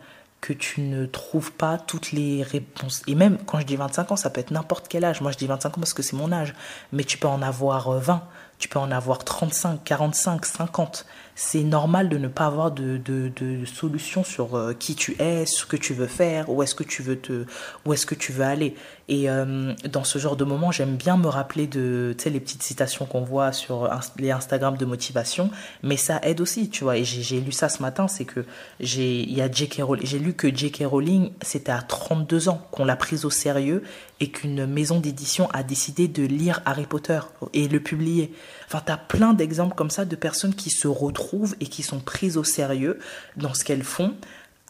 que 0.47 0.53
tu 0.53 0.81
ne 0.81 1.07
trouves 1.07 1.51
pas 1.51 1.77
toutes 1.77 2.13
les 2.13 2.45
réponses. 2.45 3.03
Et 3.09 3.17
même 3.17 3.37
quand 3.47 3.59
je 3.59 3.67
dis 3.67 3.75
25 3.75 4.13
ans, 4.13 4.17
ça 4.17 4.31
peut 4.31 4.41
être 4.41 4.53
n'importe 4.53 4.87
quel 4.87 5.05
âge. 5.05 5.21
Moi, 5.21 5.33
je 5.33 5.39
dis 5.39 5.49
25 5.49 5.71
ans 5.71 5.81
parce 5.81 5.93
que 5.93 6.03
c'est 6.03 6.15
mon 6.15 6.31
âge. 6.31 6.55
Mais 6.93 7.03
tu 7.03 7.19
peux 7.19 7.27
en 7.27 7.43
avoir 7.43 7.91
20, 7.91 8.15
euh, 8.15 8.19
tu 8.61 8.69
peux 8.69 8.79
en 8.79 8.93
avoir 8.93 9.25
35, 9.25 9.83
45, 9.83 10.47
50. 10.47 11.05
c'est 11.35 11.65
normal 11.65 12.09
de 12.09 12.17
ne 12.17 12.29
pas 12.29 12.47
avoir 12.47 12.71
de, 12.71 12.97
de, 12.97 13.33
de 13.35 13.65
solution 13.65 14.23
sur 14.23 14.55
euh, 14.55 14.73
qui 14.73 14.95
tu 14.95 15.21
es, 15.21 15.47
ce 15.47 15.67
que 15.67 15.77
tu 15.77 15.95
veux 15.95 16.07
faire, 16.07 16.49
où 16.49 16.63
est-ce 16.63 16.77
que 16.77 16.85
tu 16.85 17.03
veux 17.03 17.19
te, 17.19 17.45
où 17.85 17.93
est-ce 17.93 18.07
que 18.07 18.15
tu 18.15 18.31
veux 18.31 18.45
aller. 18.45 18.77
Et 19.09 19.31
euh, 19.31 19.73
dans 19.89 20.03
ce 20.03 20.19
genre 20.19 20.37
de 20.37 20.45
moment, 20.45 20.73
j'aime 20.73 20.97
bien 20.97 21.17
me 21.17 21.29
rappeler 21.29 21.69
de, 21.69 22.13
tu 22.19 22.25
sais, 22.25 22.31
les 22.31 22.41
petites 22.41 22.65
citations 22.65 23.07
qu'on 23.07 23.21
voit 23.21 23.53
sur 23.53 23.89
les 24.19 24.33
Instagram 24.33 24.77
de 24.77 24.85
motivation, 24.85 25.51
mais 25.85 25.97
ça 25.97 26.19
aide 26.25 26.41
aussi, 26.41 26.69
tu 26.71 26.83
vois. 26.83 26.97
Et 26.97 27.05
j'ai 27.05 27.41
lu 27.41 27.53
ça 27.53 27.69
ce 27.69 27.83
matin, 27.83 28.09
c'est 28.09 28.25
que 28.25 28.45
j'ai, 28.81 29.25
lu 29.25 30.35
que 30.35 30.55
J.K. 30.55 30.83
Rowling, 30.85 31.31
c'était 31.43 31.71
à 31.71 31.83
32 31.83 32.49
ans 32.49 32.67
qu'on 32.73 32.85
l'a 32.85 32.97
prise 32.97 33.25
au 33.25 33.31
sérieux 33.31 33.85
et 34.19 34.31
qu'une 34.31 34.67
maison 34.67 34.99
d'édition 34.99 35.49
a 35.53 35.63
décidé 35.63 36.09
de 36.09 36.25
lire 36.25 36.61
Harry 36.65 36.87
Potter 36.87 37.21
et 37.53 37.69
le 37.69 37.79
publier. 37.79 38.33
Enfin, 38.67 38.83
tu 38.85 38.91
as 38.91 38.97
plein 38.97 39.35
d'exemples 39.35 39.77
comme 39.77 39.91
ça 39.91 40.05
de 40.05 40.17
personnes 40.17 40.55
qui 40.55 40.71
se 40.71 40.89
retrouvent 40.89 41.55
et 41.61 41.67
qui 41.67 41.85
sont 41.85 42.01
prises 42.01 42.37
au 42.37 42.45
sérieux 42.45 42.99
dans 43.37 43.55
ce 43.55 43.63
qu'elles 43.63 43.85
font 43.85 44.15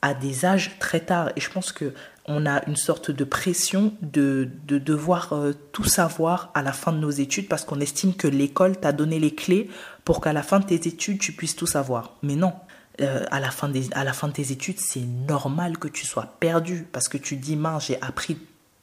à 0.03 0.15
des 0.15 0.45
âges 0.45 0.77
très 0.79 1.01
tard. 1.01 1.31
Et 1.37 1.41
je 1.41 1.51
pense 1.51 1.73
que 1.73 1.93
on 2.29 2.47
a 2.47 2.67
une 2.67 2.77
sorte 2.77 3.11
de 3.11 3.25
pression 3.25 3.95
de, 4.03 4.49
de 4.67 4.79
devoir 4.79 5.33
euh, 5.33 5.53
tout 5.73 5.85
savoir 5.85 6.51
à 6.55 6.63
la 6.63 6.73
fin 6.73 6.93
de 6.93 6.99
nos 6.99 7.11
études 7.11 7.49
parce 7.49 7.65
qu'on 7.65 7.81
estime 7.81 8.15
que 8.15 8.27
l'école 8.27 8.79
t'a 8.79 8.93
donné 8.93 9.21
les 9.21 9.35
clés 9.35 9.71
pour 10.05 10.21
qu'à 10.21 10.33
la 10.33 10.43
fin 10.43 10.59
de 10.59 10.67
tes 10.67 10.89
études, 10.89 11.19
tu 11.19 11.33
puisses 11.33 11.57
tout 11.57 11.67
savoir. 11.67 12.15
Mais 12.23 12.35
non, 12.35 12.53
euh, 13.01 13.25
à, 13.31 13.41
la 13.41 13.51
fin 13.51 13.69
des, 13.69 13.89
à 13.93 14.05
la 14.05 14.13
fin 14.13 14.29
de 14.29 14.33
tes 14.33 14.53
études, 14.53 14.81
c'est 14.81 15.05
normal 15.29 15.79
que 15.79 15.89
tu 15.89 16.07
sois 16.07 16.35
perdu 16.41 16.87
parce 16.91 17.09
que 17.09 17.19
tu 17.19 17.37
dis, 17.37 17.57
mince, 17.57 17.87
j'ai 17.87 18.01
appris 18.03 18.39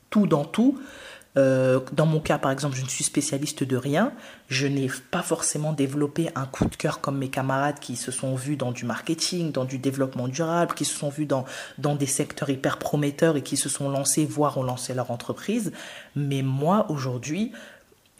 tout 0.09 0.27
dans 0.27 0.45
tout. 0.45 0.79
Euh, 1.35 1.79
dans 1.93 2.05
mon 2.05 2.19
cas, 2.19 2.37
par 2.37 2.51
exemple, 2.51 2.75
je 2.75 2.83
ne 2.83 2.89
suis 2.89 3.03
spécialiste 3.03 3.63
de 3.63 3.75
rien. 3.75 4.11
Je 4.49 4.67
n'ai 4.67 4.89
pas 5.11 5.23
forcément 5.23 5.73
développé 5.73 6.29
un 6.35 6.45
coup 6.45 6.65
de 6.65 6.75
cœur 6.75 7.01
comme 7.01 7.17
mes 7.17 7.29
camarades 7.29 7.79
qui 7.79 7.95
se 7.95 8.11
sont 8.11 8.35
vus 8.35 8.55
dans 8.55 8.71
du 8.71 8.85
marketing, 8.85 9.51
dans 9.51 9.65
du 9.65 9.79
développement 9.79 10.27
durable, 10.27 10.73
qui 10.73 10.85
se 10.85 10.97
sont 10.97 11.09
vus 11.09 11.25
dans, 11.25 11.45
dans 11.77 11.95
des 11.95 12.05
secteurs 12.05 12.49
hyper 12.49 12.77
prometteurs 12.77 13.35
et 13.35 13.41
qui 13.41 13.57
se 13.57 13.69
sont 13.69 13.89
lancés, 13.89 14.25
voire 14.25 14.57
ont 14.57 14.63
lancé 14.63 14.93
leur 14.93 15.11
entreprise. 15.11 15.71
Mais 16.15 16.41
moi, 16.41 16.85
aujourd'hui, 16.89 17.51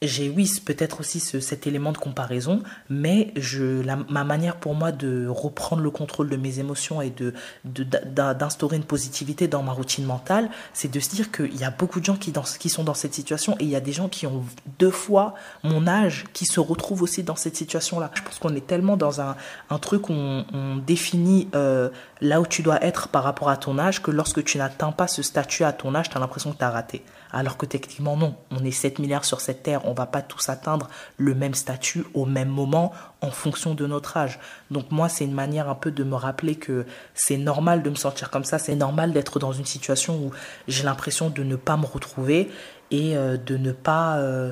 j'ai 0.08 0.30
oui 0.30 0.52
peut-être 0.66 1.00
aussi 1.00 1.20
cet 1.20 1.68
élément 1.68 1.92
de 1.92 1.98
comparaison, 1.98 2.62
mais 2.90 3.32
je, 3.36 3.84
ma 4.10 4.24
manière 4.24 4.58
pour 4.58 4.76
moi 4.76 4.92
de 4.92 5.28
reprendre 5.28 5.82
le 5.82 5.90
contrôle 5.90 6.30
de 6.30 6.36
mes 6.36 6.60
émotions 6.60 7.02
et 7.02 7.10
de 7.10 7.34
d'instaurer 7.64 8.78
une 8.78 8.84
positivité 8.84 9.48
dans 9.48 9.64
ma 9.64 9.72
routine 9.72 10.06
mentale, 10.06 10.50
c'est 10.74 10.92
de 10.92 11.00
se 11.00 11.10
dire 11.10 11.32
qu'il 11.32 11.56
y 11.56 11.64
a 11.64 11.72
beaucoup 11.72 12.00
de 12.00 12.06
gens 12.06 12.18
qui, 12.18 12.70
sont 12.70 12.84
dans 12.84 12.94
cette 12.94 13.14
situation 13.14 13.56
et 13.60 13.64
il 13.64 13.70
y 13.70 13.76
a 13.76 13.80
des 13.80 13.92
gens 13.92 14.10
qui 14.10 14.28
ont 14.28 14.44
deux 14.80 14.92
fois 14.92 15.36
mon 15.64 15.88
âge 15.88 16.26
qui 16.34 16.46
se 16.46 16.60
retrouvent 16.60 17.04
aussi 17.04 17.24
dans 17.24 17.36
cette 17.36 17.56
situation-là. 17.56 18.12
Je 18.14 18.22
pense 18.22 18.40
qu'on 18.40 18.56
est 18.56 18.66
tellement 18.66 18.98
dans 18.98 19.22
un, 19.22 19.36
truc 19.82 20.10
où 20.10 20.14
on, 20.14 20.46
on 20.54 20.78
définit 20.78 21.50
euh, 21.56 21.90
là 22.22 22.42
où 22.42 22.48
tu 22.48 22.62
dois 22.62 22.84
être 22.84 23.08
par 23.08 23.24
rapport 23.24 23.50
à 23.50 23.58
ton 23.58 23.78
âge 23.80 24.02
que 24.02 24.12
lorsque 24.12 24.44
tu 24.44 24.58
n'atteins 24.58 24.92
pas 24.92 25.08
ce 25.08 25.22
statut 25.22 25.64
à 25.64 25.74
ton 25.74 25.96
âge, 25.96 26.10
tu 26.10 26.18
as 26.18 26.20
l'impression 26.20 26.52
que 26.52 26.58
tu 26.58 26.64
as 26.64 26.70
raté. 26.70 27.04
Alors 27.34 27.58
que 27.58 27.66
techniquement 27.66 28.16
non, 28.16 28.36
on 28.52 28.64
est 28.64 28.72
7 28.72 29.00
milliards 29.00 29.26
sur 29.26 29.42
cette 29.42 29.64
terre, 29.64 29.86
on 29.86 29.94
va 29.94 30.06
pas 30.06 30.22
tous 30.22 30.50
atteindre 30.50 30.88
le 31.18 31.34
même 31.34 31.56
statut 31.56 32.06
au 32.14 32.26
même 32.26 32.50
moment 32.50 32.94
en 33.22 33.32
fonction 33.32 33.74
de 33.74 33.88
notre 33.88 34.18
âge. 34.18 34.40
Donc 34.70 34.92
moi, 34.92 35.10
c'est 35.10 35.26
une 35.26 35.34
manière 35.34 35.68
un 35.68 35.76
peu 35.76 35.90
de 35.90 36.04
me 36.04 36.16
rappeler 36.16 36.56
que 36.56 36.86
c'est 37.16 37.38
normal 37.38 37.82
de 37.82 37.90
me 37.90 37.96
sentir 37.96 38.30
comme 38.30 38.44
ça, 38.44 38.60
c'est 38.60 38.76
normal 38.76 39.14
d'être 39.14 39.40
dans 39.40 39.52
une 39.52 39.66
situation 39.66 40.16
où 40.16 40.32
j'ai 40.68 40.84
l'impression 40.84 41.32
de 41.32 41.44
ne 41.44 41.56
pas 41.56 41.76
me 41.76 41.86
retrouver 41.86 42.52
et 42.92 43.18
euh, 43.18 43.38
de 43.38 43.58
ne 43.58 43.72
pas 43.72 44.18
euh, 44.18 44.52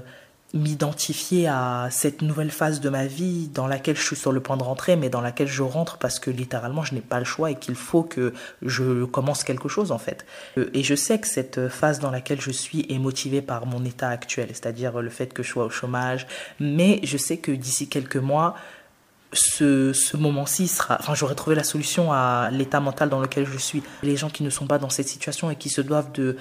m'identifier 0.53 1.47
à 1.47 1.87
cette 1.91 2.21
nouvelle 2.21 2.51
phase 2.51 2.81
de 2.81 2.89
ma 2.89 3.05
vie 3.05 3.47
dans 3.47 3.67
laquelle 3.67 3.95
je 3.95 4.03
suis 4.03 4.15
sur 4.15 4.31
le 4.31 4.41
point 4.41 4.57
de 4.57 4.63
rentrer, 4.63 4.95
mais 4.95 5.09
dans 5.09 5.21
laquelle 5.21 5.47
je 5.47 5.63
rentre 5.63 5.97
parce 5.97 6.19
que 6.19 6.29
littéralement 6.29 6.83
je 6.83 6.93
n'ai 6.93 7.01
pas 7.01 7.19
le 7.19 7.25
choix 7.25 7.51
et 7.51 7.55
qu'il 7.55 7.75
faut 7.75 8.03
que 8.03 8.33
je 8.61 9.05
commence 9.05 9.43
quelque 9.43 9.69
chose 9.69 9.91
en 9.91 9.97
fait. 9.97 10.25
Euh, 10.57 10.69
et 10.73 10.83
je 10.83 10.95
sais 10.95 11.19
que 11.19 11.27
cette 11.27 11.69
phase 11.69 11.99
dans 11.99 12.11
laquelle 12.11 12.41
je 12.41 12.51
suis 12.51 12.85
est 12.89 12.99
motivée 12.99 13.41
par 13.41 13.65
mon 13.65 13.85
état 13.85 14.09
actuel, 14.09 14.49
c'est-à-dire 14.49 15.01
le 15.01 15.09
fait 15.09 15.33
que 15.33 15.43
je 15.43 15.49
sois 15.49 15.65
au 15.65 15.69
chômage, 15.69 16.27
mais 16.59 16.99
je 17.03 17.17
sais 17.17 17.37
que 17.37 17.51
d'ici 17.51 17.87
quelques 17.87 18.17
mois, 18.17 18.55
ce, 19.33 19.93
ce 19.93 20.17
moment-ci 20.17 20.67
sera, 20.67 20.97
enfin, 20.99 21.15
j'aurai 21.15 21.35
trouvé 21.35 21.55
la 21.55 21.63
solution 21.63 22.11
à 22.11 22.49
l'état 22.51 22.79
mental 22.79 23.09
dans 23.09 23.21
lequel 23.21 23.45
je 23.45 23.57
suis. 23.57 23.81
Les 24.03 24.17
gens 24.17 24.29
qui 24.29 24.43
ne 24.43 24.49
sont 24.49 24.67
pas 24.67 24.77
dans 24.77 24.89
cette 24.89 25.07
situation 25.07 25.49
et 25.49 25.55
qui 25.55 25.69
se 25.69 25.79
doivent 25.79 26.11
de 26.11 26.35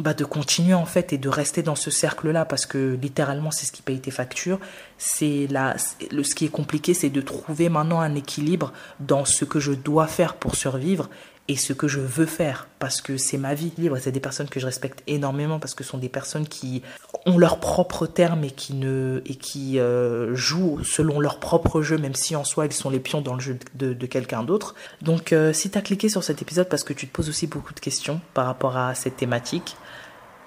bah, 0.00 0.14
de 0.14 0.24
continuer 0.24 0.74
en 0.74 0.86
fait 0.86 1.12
et 1.12 1.18
de 1.18 1.28
rester 1.28 1.62
dans 1.62 1.74
ce 1.74 1.90
cercle-là 1.90 2.44
parce 2.44 2.66
que 2.66 2.98
littéralement 3.00 3.50
c'est 3.50 3.66
ce 3.66 3.72
qui 3.72 3.82
paye 3.82 4.00
tes 4.00 4.10
factures. 4.10 4.58
C'est 4.98 5.46
là, 5.50 5.76
le, 6.10 6.22
ce 6.22 6.34
qui 6.34 6.46
est 6.46 6.50
compliqué, 6.50 6.94
c'est 6.94 7.10
de 7.10 7.20
trouver 7.20 7.68
maintenant 7.68 8.00
un 8.00 8.14
équilibre 8.14 8.72
dans 8.98 9.24
ce 9.24 9.44
que 9.44 9.60
je 9.60 9.72
dois 9.72 10.06
faire 10.06 10.34
pour 10.34 10.54
survivre 10.54 11.08
et 11.50 11.56
ce 11.56 11.72
que 11.72 11.88
je 11.88 11.98
veux 11.98 12.26
faire 12.26 12.68
parce 12.78 13.00
que 13.00 13.16
c'est 13.16 13.36
ma 13.36 13.54
vie 13.54 13.72
libre. 13.76 13.98
C'est 13.98 14.12
des 14.12 14.20
personnes 14.20 14.48
que 14.48 14.60
je 14.60 14.66
respecte 14.66 15.02
énormément 15.08 15.58
parce 15.58 15.74
que 15.74 15.82
ce 15.82 15.90
sont 15.90 15.98
des 15.98 16.08
personnes 16.08 16.46
qui 16.46 16.82
ont 17.26 17.38
leurs 17.38 17.58
propres 17.58 18.06
termes 18.06 18.44
et 18.44 18.52
qui 18.52 18.74
ne 18.74 19.20
et 19.26 19.34
qui 19.34 19.80
euh, 19.80 20.32
jouent 20.36 20.78
selon 20.84 21.18
leur 21.18 21.40
propre 21.40 21.82
jeu, 21.82 21.98
même 21.98 22.14
si 22.14 22.36
en 22.36 22.44
soi 22.44 22.66
ils 22.66 22.72
sont 22.72 22.88
les 22.88 23.00
pions 23.00 23.20
dans 23.20 23.34
le 23.34 23.40
jeu 23.40 23.58
de, 23.74 23.92
de 23.92 24.06
quelqu'un 24.06 24.44
d'autre. 24.44 24.76
Donc 25.02 25.32
euh, 25.32 25.52
si 25.52 25.70
tu 25.70 25.76
as 25.76 25.82
cliqué 25.82 26.08
sur 26.08 26.22
cet 26.22 26.40
épisode 26.40 26.68
parce 26.68 26.84
que 26.84 26.92
tu 26.92 27.08
te 27.08 27.12
poses 27.12 27.28
aussi 27.28 27.48
beaucoup 27.48 27.74
de 27.74 27.80
questions 27.80 28.20
par 28.32 28.46
rapport 28.46 28.76
à 28.76 28.94
cette 28.94 29.16
thématique, 29.16 29.76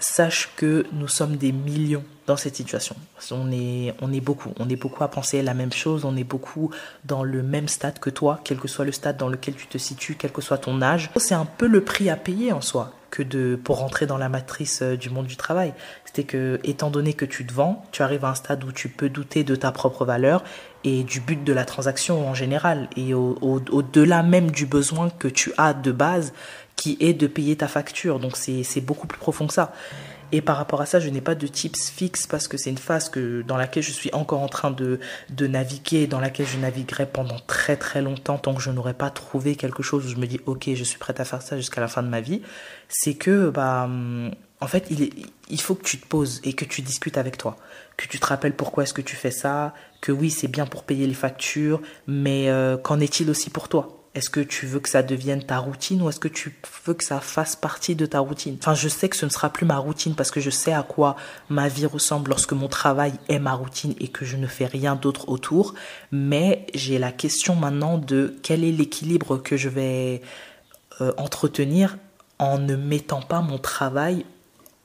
sache 0.03 0.49
que 0.55 0.85
nous 0.93 1.07
sommes 1.07 1.37
des 1.37 1.51
millions 1.51 2.03
dans 2.27 2.37
cette 2.37 2.55
situation. 2.55 2.95
On 3.31 3.51
est, 3.51 3.93
on 4.01 4.13
est 4.13 4.21
beaucoup, 4.21 4.53
on 4.59 4.69
est 4.69 4.75
beaucoup 4.75 5.03
à 5.03 5.09
penser 5.09 5.41
la 5.41 5.53
même 5.53 5.73
chose, 5.73 6.05
on 6.05 6.15
est 6.15 6.23
beaucoup 6.23 6.71
dans 7.05 7.23
le 7.23 7.43
même 7.43 7.67
stade 7.67 7.99
que 7.99 8.09
toi, 8.09 8.39
quel 8.43 8.57
que 8.57 8.67
soit 8.67 8.85
le 8.85 8.91
stade 8.91 9.17
dans 9.17 9.29
lequel 9.29 9.55
tu 9.55 9.67
te 9.67 9.77
situes, 9.77 10.15
quel 10.15 10.31
que 10.31 10.41
soit 10.41 10.57
ton 10.57 10.81
âge. 10.81 11.09
C'est 11.17 11.35
un 11.35 11.45
peu 11.45 11.67
le 11.67 11.83
prix 11.83 12.09
à 12.09 12.15
payer 12.15 12.51
en 12.51 12.61
soi 12.61 12.93
que 13.13 13.21
de 13.21 13.55
pour 13.55 13.77
rentrer 13.77 14.07
dans 14.07 14.17
la 14.17 14.27
matrice 14.27 14.81
euh, 14.81 14.97
du 14.97 15.11
monde 15.11 15.27
du 15.27 15.37
travail. 15.37 15.73
C'était 16.03 16.23
que 16.23 16.59
étant 16.63 16.89
donné 16.89 17.13
que 17.13 17.25
tu 17.25 17.45
te 17.45 17.53
vends, 17.53 17.85
tu 17.91 18.01
arrives 18.01 18.25
à 18.25 18.29
un 18.29 18.35
stade 18.35 18.63
où 18.63 18.71
tu 18.71 18.89
peux 18.89 19.07
douter 19.07 19.43
de 19.43 19.55
ta 19.55 19.71
propre 19.71 20.03
valeur 20.03 20.43
et 20.83 21.03
du 21.03 21.19
but 21.19 21.43
de 21.43 21.53
la 21.53 21.63
transaction 21.63 22.27
en 22.27 22.33
général 22.33 22.89
et 22.97 23.13
au-delà 23.13 24.19
au, 24.21 24.23
même 24.23 24.49
du 24.49 24.65
besoin 24.65 25.11
que 25.11 25.27
tu 25.27 25.53
as 25.57 25.75
de 25.75 25.91
base 25.91 26.33
qui 26.75 26.97
est 26.99 27.13
de 27.13 27.27
payer 27.27 27.55
ta 27.55 27.67
facture. 27.67 28.19
Donc 28.19 28.37
c'est 28.37 28.81
beaucoup 28.81 29.07
plus 29.07 29.19
profond 29.19 29.47
que 29.47 29.53
ça. 29.53 29.73
Et 30.33 30.41
par 30.41 30.57
rapport 30.57 30.81
à 30.81 30.87
ça, 30.87 30.99
je 30.99 31.09
n'ai 31.09 31.21
pas 31.21 31.35
de 31.35 31.45
tips 31.45 31.91
fixes 31.91 32.25
parce 32.25 32.47
que 32.47 32.57
c'est 32.57 32.71
une 32.71 32.79
phase 32.79 33.07
que, 33.07 33.43
dans 33.43 33.55
laquelle 33.55 33.83
je 33.83 33.91
suis 33.91 34.09
encore 34.13 34.41
en 34.41 34.49
train 34.49 34.71
de, 34.71 34.99
de 35.29 35.45
naviguer, 35.45 36.07
dans 36.07 36.19
laquelle 36.19 36.47
je 36.47 36.57
naviguerai 36.57 37.05
pendant 37.05 37.37
très 37.45 37.77
très 37.77 38.01
longtemps 38.01 38.39
tant 38.39 38.55
que 38.55 38.61
je 38.61 38.71
n'aurai 38.71 38.95
pas 38.95 39.11
trouvé 39.11 39.55
quelque 39.55 39.83
chose 39.83 40.07
où 40.07 40.09
je 40.09 40.15
me 40.15 40.25
dis 40.25 40.39
ok, 40.47 40.71
je 40.73 40.83
suis 40.83 40.97
prête 40.97 41.19
à 41.19 41.25
faire 41.25 41.43
ça 41.43 41.55
jusqu'à 41.55 41.81
la 41.81 41.87
fin 41.87 42.01
de 42.01 42.07
ma 42.07 42.19
vie. 42.19 42.41
C'est 42.89 43.13
que, 43.13 43.51
bah, 43.51 43.87
en 44.59 44.67
fait, 44.67 44.87
il, 44.89 45.27
il 45.49 45.61
faut 45.61 45.75
que 45.75 45.83
tu 45.83 45.99
te 45.99 46.07
poses 46.07 46.41
et 46.43 46.53
que 46.53 46.65
tu 46.65 46.81
discutes 46.81 47.19
avec 47.19 47.37
toi, 47.37 47.55
que 47.95 48.07
tu 48.07 48.17
te 48.17 48.25
rappelles 48.25 48.55
pourquoi 48.55 48.83
est-ce 48.83 48.93
que 48.95 49.03
tu 49.03 49.15
fais 49.15 49.29
ça, 49.29 49.75
que 50.01 50.11
oui, 50.11 50.31
c'est 50.31 50.47
bien 50.47 50.65
pour 50.65 50.83
payer 50.83 51.05
les 51.05 51.13
factures, 51.13 51.79
mais 52.07 52.49
euh, 52.49 52.75
qu'en 52.77 52.99
est-il 52.99 53.29
aussi 53.29 53.51
pour 53.51 53.69
toi? 53.69 54.02
Est-ce 54.15 54.29
que 54.29 54.39
tu 54.39 54.67
veux 54.67 54.79
que 54.79 54.89
ça 54.89 55.01
devienne 55.01 55.43
ta 55.43 55.57
routine 55.57 56.01
ou 56.01 56.09
est-ce 56.09 56.19
que 56.19 56.27
tu 56.27 56.55
veux 56.85 56.93
que 56.93 57.03
ça 57.03 57.19
fasse 57.19 57.55
partie 57.55 57.95
de 57.95 58.05
ta 58.05 58.19
routine? 58.19 58.57
Enfin, 58.59 58.75
je 58.75 58.87
sais 58.87 59.09
que 59.09 59.15
ce 59.15 59.25
ne 59.25 59.31
sera 59.31 59.49
plus 59.49 59.65
ma 59.65 59.77
routine 59.77 60.13
parce 60.13 60.29
que 60.29 60.39
je 60.39 60.51
sais 60.51 60.71
à 60.73 60.83
quoi 60.83 61.15
ma 61.49 61.67
vie 61.67 61.87
ressemble 61.87 62.29
lorsque 62.29 62.53
mon 62.53 62.67
travail 62.67 63.13
est 63.27 63.39
ma 63.39 63.53
routine 63.53 63.95
et 63.99 64.09
que 64.09 64.23
je 64.23 64.37
ne 64.37 64.45
fais 64.45 64.67
rien 64.67 64.95
d'autre 64.95 65.29
autour. 65.29 65.73
Mais 66.11 66.67
j'ai 66.75 66.99
la 66.99 67.11
question 67.11 67.55
maintenant 67.55 67.97
de 67.97 68.35
quel 68.43 68.63
est 68.63 68.71
l'équilibre 68.71 69.37
que 69.37 69.57
je 69.57 69.69
vais 69.69 70.21
euh, 71.01 71.11
entretenir 71.17 71.97
en 72.37 72.59
ne 72.59 72.75
mettant 72.75 73.21
pas 73.21 73.41
mon 73.41 73.57
travail 73.57 74.25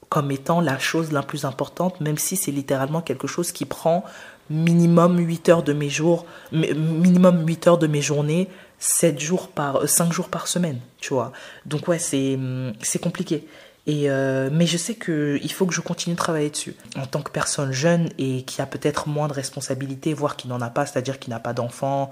comme 0.09 0.31
étant 0.31 0.62
la 0.62 0.79
chose 0.79 1.12
la 1.12 1.23
plus 1.23 1.45
importante, 1.45 2.01
même 2.01 2.17
si 2.17 2.37
c'est 2.37 2.51
littéralement 2.51 3.03
quelque 3.03 3.27
chose 3.27 3.53
qui 3.53 3.67
prend 3.67 4.05
minimum 4.49 5.19
8 5.19 5.49
heures 5.51 5.62
de 5.62 5.75
mes 5.75 5.91
jours, 5.91 6.25
minimum 6.53 7.47
8 7.47 7.67
heures 7.67 7.79
de 7.79 7.87
mes 7.87 8.01
journées, 8.01 8.49
7 8.79 9.19
jours 9.21 9.49
par 9.49 9.88
5 9.88 10.09
euh, 10.09 10.12
jours 10.12 10.29
par 10.29 10.47
semaine, 10.47 10.81
tu 11.01 11.14
vois. 11.14 11.33
Donc 11.67 11.88
ouais, 11.88 11.99
c'est 11.99 12.35
hum, 12.35 12.73
c'est 12.81 13.01
compliqué. 13.01 13.47
Et 13.88 14.11
euh, 14.11 14.51
mais 14.53 14.67
je 14.67 14.77
sais 14.77 14.95
que 14.95 15.38
il 15.43 15.51
faut 15.51 15.64
que 15.64 15.73
je 15.73 15.81
continue 15.81 16.14
de 16.14 16.19
travailler 16.19 16.51
dessus. 16.51 16.77
En 16.97 17.07
tant 17.07 17.23
que 17.23 17.31
personne 17.31 17.73
jeune 17.73 18.11
et 18.19 18.43
qui 18.43 18.61
a 18.61 18.67
peut-être 18.67 19.09
moins 19.09 19.29
de 19.29 19.33
responsabilités, 19.33 20.12
voire 20.12 20.37
qui 20.37 20.47
n'en 20.47 20.61
a 20.61 20.69
pas, 20.69 20.85
c'est-à-dire 20.85 21.19
qui 21.19 21.31
n'a 21.31 21.41
pas 21.41 21.55
d'enfant 21.55 22.11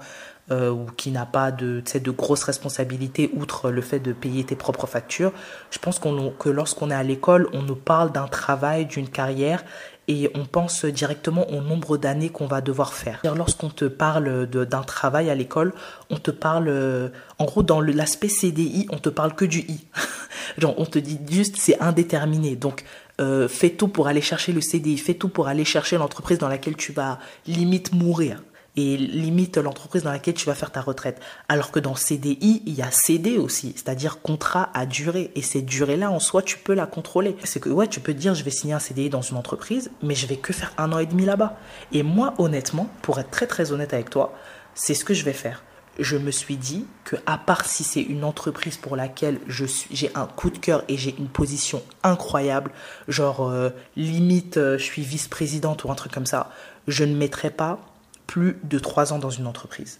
euh, 0.49 0.71
ou 0.71 0.87
qui 0.97 1.11
n'a 1.11 1.27
pas 1.27 1.51
de, 1.51 1.83
de 1.93 2.11
grosses 2.11 2.43
responsabilités 2.43 3.29
outre 3.35 3.69
le 3.69 3.81
fait 3.81 3.99
de 3.99 4.11
payer 4.11 4.43
tes 4.43 4.55
propres 4.55 4.87
factures, 4.87 5.31
je 5.69 5.77
pense 5.77 5.99
que 5.99 6.49
lorsqu'on 6.49 6.89
est 6.89 6.95
à 6.95 7.03
l'école, 7.03 7.47
on 7.53 7.61
nous 7.61 7.75
parle 7.75 8.11
d'un 8.11 8.27
travail, 8.27 8.87
d'une 8.87 9.07
carrière 9.07 9.63
et 10.07 10.29
on 10.35 10.45
pense 10.45 10.85
directement 10.85 11.49
au 11.49 11.61
nombre 11.61 11.97
d'années 11.97 12.29
qu'on 12.29 12.47
va 12.47 12.61
devoir 12.61 12.93
faire. 12.93 13.21
Lorsqu'on 13.35 13.69
te 13.69 13.85
parle 13.85 14.45
d'un 14.47 14.83
travail 14.83 15.29
à 15.29 15.35
l'école, 15.35 15.73
on 16.09 16.17
te 16.17 16.31
parle, 16.31 16.69
euh, 16.69 17.09
en 17.39 17.45
gros, 17.45 17.63
dans 17.63 17.81
l'aspect 17.81 18.29
CDI, 18.29 18.87
on 18.89 18.97
te 18.97 19.09
parle 19.09 19.35
que 19.35 19.45
du 19.45 19.59
I. 19.59 19.85
Genre, 20.57 20.73
on 20.77 20.85
te 20.85 20.97
dit 20.97 21.19
juste 21.29 21.57
c'est 21.57 21.79
indéterminé. 21.81 22.55
Donc, 22.55 22.85
euh, 23.19 23.47
fais 23.47 23.71
tout 23.71 23.89
pour 23.89 24.07
aller 24.07 24.21
chercher 24.21 24.53
le 24.53 24.61
CDI, 24.61 24.97
fais 24.97 25.13
tout 25.15 25.29
pour 25.29 25.47
aller 25.47 25.65
chercher 25.65 25.97
l'entreprise 25.97 26.37
dans 26.37 26.47
laquelle 26.47 26.77
tu 26.77 26.93
vas 26.93 27.19
limite 27.45 27.93
mourir. 27.93 28.41
Et 28.77 28.95
limite 28.95 29.57
l'entreprise 29.57 30.03
dans 30.03 30.11
laquelle 30.11 30.35
tu 30.35 30.45
vas 30.45 30.53
faire 30.53 30.71
ta 30.71 30.81
retraite. 30.81 31.19
Alors 31.49 31.71
que 31.71 31.79
dans 31.79 31.95
CDI, 31.95 32.61
il 32.65 32.73
y 32.73 32.83
a 32.83 32.91
CD 32.91 33.37
aussi, 33.37 33.73
c'est-à-dire 33.75 34.21
contrat 34.21 34.69
à 34.73 34.85
durée. 34.85 35.31
Et 35.35 35.41
cette 35.41 35.65
durée-là, 35.65 36.11
en 36.11 36.19
soi, 36.19 36.43
tu 36.43 36.59
peux 36.59 36.75
la 36.75 36.85
contrôler. 36.85 37.35
C'est 37.43 37.59
que, 37.59 37.69
ouais, 37.69 37.87
tu 37.87 37.99
peux 37.99 38.13
dire, 38.13 38.35
je 38.35 38.43
vais 38.43 38.51
signer 38.51 38.75
un 38.75 38.79
CDI 38.79 39.09
dans 39.09 39.23
une 39.23 39.35
entreprise, 39.35 39.89
mais 40.03 40.13
je 40.13 40.27
vais 40.27 40.37
que 40.37 40.53
faire 40.53 40.73
un 40.77 40.93
an 40.93 40.99
et 40.99 41.07
demi 41.07 41.25
là-bas. 41.25 41.57
Et 41.91 42.03
moi, 42.03 42.35
honnêtement, 42.37 42.87
pour 43.01 43.19
être 43.19 43.31
très 43.31 43.47
très 43.47 43.71
honnête 43.71 43.93
avec 43.93 44.11
toi, 44.11 44.33
c'est 44.75 44.93
ce 44.93 45.03
que 45.03 45.15
je 45.15 45.25
vais 45.25 45.33
faire 45.33 45.63
je 45.99 46.15
me 46.15 46.29
suis 46.29 46.57
dit 46.57 46.85
que 47.05 47.15
à 47.25 47.39
part 47.39 47.65
si 47.65 47.83
c'est 47.83 48.03
une 48.03 48.23
entreprise 48.23 48.77
pour 48.77 48.95
laquelle 48.95 49.39
j'ai 49.47 50.11
un 50.13 50.27
coup 50.27 50.51
de 50.51 50.57
cœur 50.59 50.83
et 50.87 50.95
j'ai 50.95 51.15
une 51.17 51.27
position 51.27 51.81
incroyable, 52.03 52.71
genre 53.07 53.49
euh, 53.49 53.69
limite 53.95 54.57
euh, 54.57 54.77
je 54.77 54.83
suis 54.83 55.01
vice-présidente 55.01 55.83
ou 55.83 55.91
un 55.91 55.95
truc 55.95 56.11
comme 56.11 56.27
ça, 56.27 56.51
je 56.87 57.03
ne 57.03 57.15
mettrai 57.15 57.49
pas 57.49 57.79
plus 58.27 58.59
de 58.63 58.77
trois 58.77 59.13
ans 59.13 59.19
dans 59.19 59.29
une 59.29 59.47
entreprise. 59.47 59.99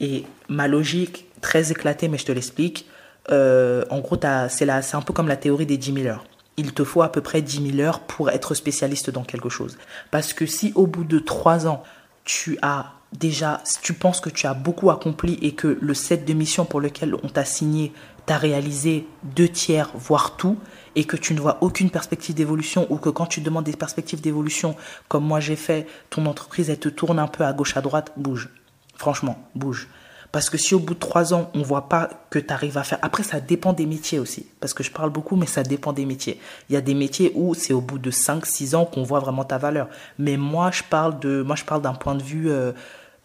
Et 0.00 0.24
ma 0.48 0.68
logique, 0.68 1.26
très 1.40 1.70
éclatée, 1.70 2.08
mais 2.08 2.18
je 2.18 2.24
te 2.24 2.32
l'explique, 2.32 2.88
euh, 3.30 3.84
en 3.90 4.00
gros, 4.00 4.18
c'est, 4.48 4.68
un 4.68 5.02
peu 5.02 5.12
comme 5.12 5.28
la 5.28 5.36
théorie 5.36 5.66
des 5.66 5.76
10 5.76 5.94
000 5.94 6.06
heures. 6.06 6.24
Il 6.56 6.72
te 6.72 6.84
faut 6.84 7.02
à 7.02 7.10
peu 7.10 7.20
près 7.20 7.42
10 7.42 7.72
000 7.76 7.86
heures 7.86 8.00
pour 8.00 8.30
être 8.30 8.54
spécialiste 8.54 9.10
dans 9.10 9.24
quelque 9.24 9.48
chose. 9.48 9.76
Parce 10.10 10.32
que 10.32 10.46
si 10.46 10.72
au 10.74 10.86
bout 10.86 11.04
de 11.04 11.18
trois 11.18 11.66
ans, 11.66 11.82
tu 12.24 12.58
as 12.62 12.92
déjà, 13.12 13.62
tu 13.82 13.92
penses 13.92 14.20
que 14.20 14.30
tu 14.30 14.46
as 14.46 14.54
beaucoup 14.54 14.90
accompli 14.90 15.38
et 15.42 15.54
que 15.54 15.78
le 15.80 15.94
set 15.94 16.24
de 16.24 16.32
mission 16.32 16.64
pour 16.64 16.80
lequel 16.80 17.14
on 17.22 17.28
t'a 17.28 17.44
signé, 17.44 17.92
t'as 18.26 18.36
réalisé 18.36 19.06
deux 19.22 19.48
tiers, 19.48 19.90
voire 19.94 20.36
tout, 20.36 20.58
et 20.96 21.04
que 21.04 21.16
tu 21.16 21.34
ne 21.34 21.40
vois 21.40 21.58
aucune 21.60 21.90
perspective 21.90 22.34
d'évolution 22.34 22.86
ou 22.90 22.96
que 22.96 23.10
quand 23.10 23.26
tu 23.26 23.40
demandes 23.40 23.64
des 23.64 23.76
perspectives 23.76 24.20
d'évolution, 24.20 24.76
comme 25.08 25.24
moi 25.24 25.40
j'ai 25.40 25.56
fait, 25.56 25.86
ton 26.10 26.26
entreprise, 26.26 26.70
elle 26.70 26.78
te 26.78 26.88
tourne 26.88 27.18
un 27.18 27.26
peu 27.26 27.44
à 27.44 27.52
gauche, 27.52 27.76
à 27.76 27.80
droite, 27.80 28.12
bouge. 28.16 28.48
Franchement, 28.96 29.38
bouge. 29.54 29.88
Parce 30.30 30.50
que 30.50 30.58
si 30.58 30.74
au 30.74 30.80
bout 30.80 30.94
de 30.94 30.98
trois 30.98 31.32
ans, 31.32 31.50
on 31.54 31.62
voit 31.62 31.88
pas 31.88 32.10
que 32.30 32.40
tu 32.40 32.52
arrives 32.52 32.76
à 32.76 32.82
faire... 32.82 32.98
Après, 33.02 33.22
ça 33.22 33.38
dépend 33.38 33.72
des 33.72 33.86
métiers 33.86 34.18
aussi. 34.18 34.46
Parce 34.58 34.74
que 34.74 34.82
je 34.82 34.90
parle 34.90 35.10
beaucoup, 35.10 35.36
mais 35.36 35.46
ça 35.46 35.62
dépend 35.62 35.92
des 35.92 36.04
métiers. 36.04 36.40
Il 36.68 36.72
y 36.72 36.76
a 36.76 36.80
des 36.80 36.94
métiers 36.94 37.30
où 37.36 37.54
c'est 37.54 37.72
au 37.72 37.80
bout 37.80 38.00
de 38.00 38.10
cinq, 38.10 38.44
six 38.44 38.74
ans 38.74 38.84
qu'on 38.84 39.04
voit 39.04 39.20
vraiment 39.20 39.44
ta 39.44 39.58
valeur. 39.58 39.88
Mais 40.18 40.36
moi, 40.36 40.72
je 40.72 40.82
parle 40.82 41.20
de, 41.20 41.46
d'un 41.78 41.94
point 41.94 42.16
de 42.16 42.22
vue... 42.22 42.50
Euh, 42.50 42.72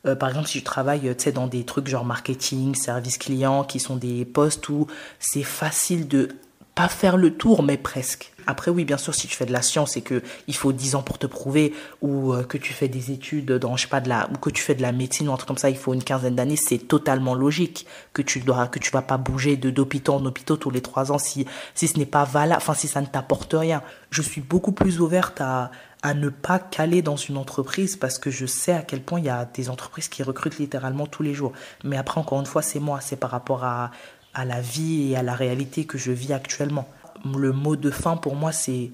euh, 0.05 0.15
par 0.15 0.29
exemple, 0.29 0.47
si 0.47 0.59
tu 0.59 0.63
travailles 0.63 1.15
dans 1.33 1.47
des 1.47 1.65
trucs 1.65 1.87
genre 1.87 2.05
marketing, 2.05 2.75
service 2.75 3.17
client, 3.17 3.63
qui 3.63 3.79
sont 3.79 3.95
des 3.95 4.25
postes 4.25 4.69
où 4.69 4.87
c'est 5.19 5.43
facile 5.43 6.07
de 6.07 6.29
pas 6.75 6.87
faire 6.87 7.17
le 7.17 7.31
tour, 7.35 7.61
mais 7.61 7.75
presque. 7.75 8.31
Après, 8.47 8.71
oui, 8.71 8.85
bien 8.85 8.97
sûr, 8.97 9.13
si 9.13 9.27
tu 9.27 9.35
fais 9.35 9.45
de 9.45 9.51
la 9.51 9.61
science 9.61 9.97
et 9.97 10.01
que 10.01 10.23
il 10.47 10.55
faut 10.55 10.71
10 10.71 10.95
ans 10.95 11.01
pour 11.01 11.17
te 11.17 11.27
prouver, 11.27 11.73
ou 12.01 12.33
euh, 12.33 12.43
que 12.43 12.57
tu 12.57 12.71
fais 12.71 12.87
des 12.87 13.11
études 13.11 13.51
dans, 13.51 13.75
je 13.75 13.81
sais 13.81 13.89
pas, 13.89 13.99
de 13.99 14.07
la, 14.07 14.29
ou 14.31 14.37
que 14.37 14.49
tu 14.49 14.63
fais 14.63 14.75
de 14.75 14.81
la 14.81 14.93
médecine 14.93 15.27
ou 15.27 15.33
un 15.33 15.35
truc 15.35 15.47
comme 15.47 15.57
ça, 15.57 15.69
il 15.69 15.77
faut 15.77 15.93
une 15.93 16.03
quinzaine 16.03 16.35
d'années, 16.35 16.55
c'est 16.55 16.77
totalement 16.77 17.35
logique 17.35 17.85
que 18.13 18.21
tu 18.21 18.39
dois, 18.39 18.67
que 18.67 18.79
tu 18.79 18.91
vas 18.91 19.01
pas 19.01 19.17
bouger 19.17 19.57
de 19.57 19.69
d'hôpital 19.69 20.15
en 20.15 20.25
hôpital 20.25 20.57
tous 20.57 20.71
les 20.71 20.81
trois 20.81 21.11
ans 21.11 21.19
si, 21.19 21.45
si 21.75 21.89
ce 21.89 21.99
n'est 21.99 22.05
pas 22.05 22.23
valable, 22.23 22.61
enfin, 22.61 22.73
si 22.73 22.87
ça 22.87 23.01
ne 23.01 23.07
t'apporte 23.07 23.53
rien. 23.53 23.83
Je 24.09 24.21
suis 24.21 24.41
beaucoup 24.41 24.71
plus 24.71 25.01
ouverte 25.01 25.41
à, 25.41 25.71
à 26.01 26.13
ne 26.13 26.29
pas 26.29 26.59
caler 26.59 27.01
dans 27.01 27.17
une 27.17 27.37
entreprise 27.37 27.97
parce 27.97 28.19
que 28.19 28.31
je 28.31 28.45
sais 28.45 28.71
à 28.71 28.81
quel 28.81 29.01
point 29.01 29.19
il 29.19 29.25
y 29.25 29.29
a 29.29 29.45
des 29.45 29.69
entreprises 29.69 30.07
qui 30.07 30.23
recrutent 30.23 30.57
littéralement 30.57 31.07
tous 31.07 31.23
les 31.23 31.33
jours. 31.33 31.51
Mais 31.83 31.97
après, 31.97 32.19
encore 32.21 32.39
une 32.39 32.45
fois, 32.45 32.61
c'est 32.61 32.79
moi, 32.79 33.01
c'est 33.01 33.17
par 33.17 33.31
rapport 33.31 33.63
à, 33.65 33.91
à 34.33 34.45
la 34.45 34.61
vie 34.61 35.11
et 35.11 35.17
à 35.17 35.23
la 35.23 35.33
réalité 35.33 35.85
que 35.85 35.97
je 35.97 36.11
vis 36.11 36.33
actuellement. 36.33 36.87
Le 37.25 37.51
mot 37.51 37.75
de 37.75 37.91
fin 37.91 38.15
pour 38.15 38.35
moi, 38.35 38.51
c'est 38.53 38.91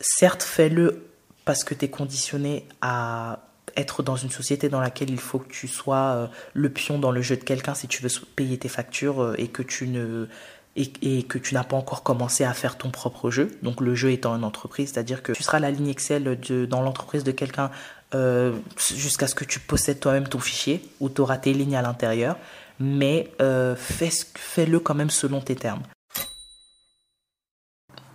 certes, 0.00 0.42
fais-le 0.42 1.06
parce 1.44 1.64
que 1.64 1.74
tu 1.74 1.86
es 1.86 1.88
conditionné 1.88 2.66
à 2.80 3.40
être 3.76 4.02
dans 4.02 4.16
une 4.16 4.30
société 4.30 4.68
dans 4.68 4.80
laquelle 4.80 5.10
il 5.10 5.18
faut 5.18 5.38
que 5.38 5.48
tu 5.52 5.68
sois 5.68 5.96
euh, 5.96 6.26
le 6.54 6.70
pion 6.70 6.98
dans 6.98 7.10
le 7.10 7.20
jeu 7.20 7.36
de 7.36 7.44
quelqu'un 7.44 7.74
si 7.74 7.88
tu 7.88 8.02
veux 8.02 8.08
payer 8.34 8.58
tes 8.58 8.68
factures 8.68 9.22
euh, 9.22 9.34
et 9.38 9.48
que 9.48 9.62
tu 9.62 9.86
ne 9.86 10.28
et, 10.76 11.22
que 11.22 11.38
tu 11.38 11.54
n'as 11.54 11.64
pas 11.64 11.76
encore 11.76 12.02
commencé 12.02 12.44
à 12.44 12.52
faire 12.52 12.76
ton 12.76 12.90
propre 12.90 13.30
jeu. 13.30 13.58
Donc 13.62 13.80
le 13.80 13.94
jeu 13.94 14.12
étant 14.12 14.36
une 14.36 14.44
entreprise, 14.44 14.92
c'est-à-dire 14.92 15.22
que 15.22 15.32
tu 15.32 15.42
seras 15.42 15.58
la 15.58 15.70
ligne 15.70 15.88
Excel 15.88 16.38
dans 16.68 16.82
l'entreprise 16.82 17.24
de 17.24 17.32
quelqu'un 17.32 17.70
euh, 18.14 18.52
jusqu'à 18.94 19.26
ce 19.26 19.34
que 19.34 19.44
tu 19.44 19.58
possèdes 19.58 20.00
toi-même 20.00 20.28
ton 20.28 20.38
fichier 20.38 20.82
ou 21.00 21.08
tu 21.08 21.20
auras 21.20 21.38
tes 21.38 21.52
lignes 21.52 21.76
à 21.76 21.82
l'intérieur, 21.82 22.36
mais 22.78 23.30
euh, 23.40 23.74
fais-le 23.76 24.78
quand 24.78 24.94
même 24.94 25.10
selon 25.10 25.40
tes 25.40 25.56
termes. 25.56 25.82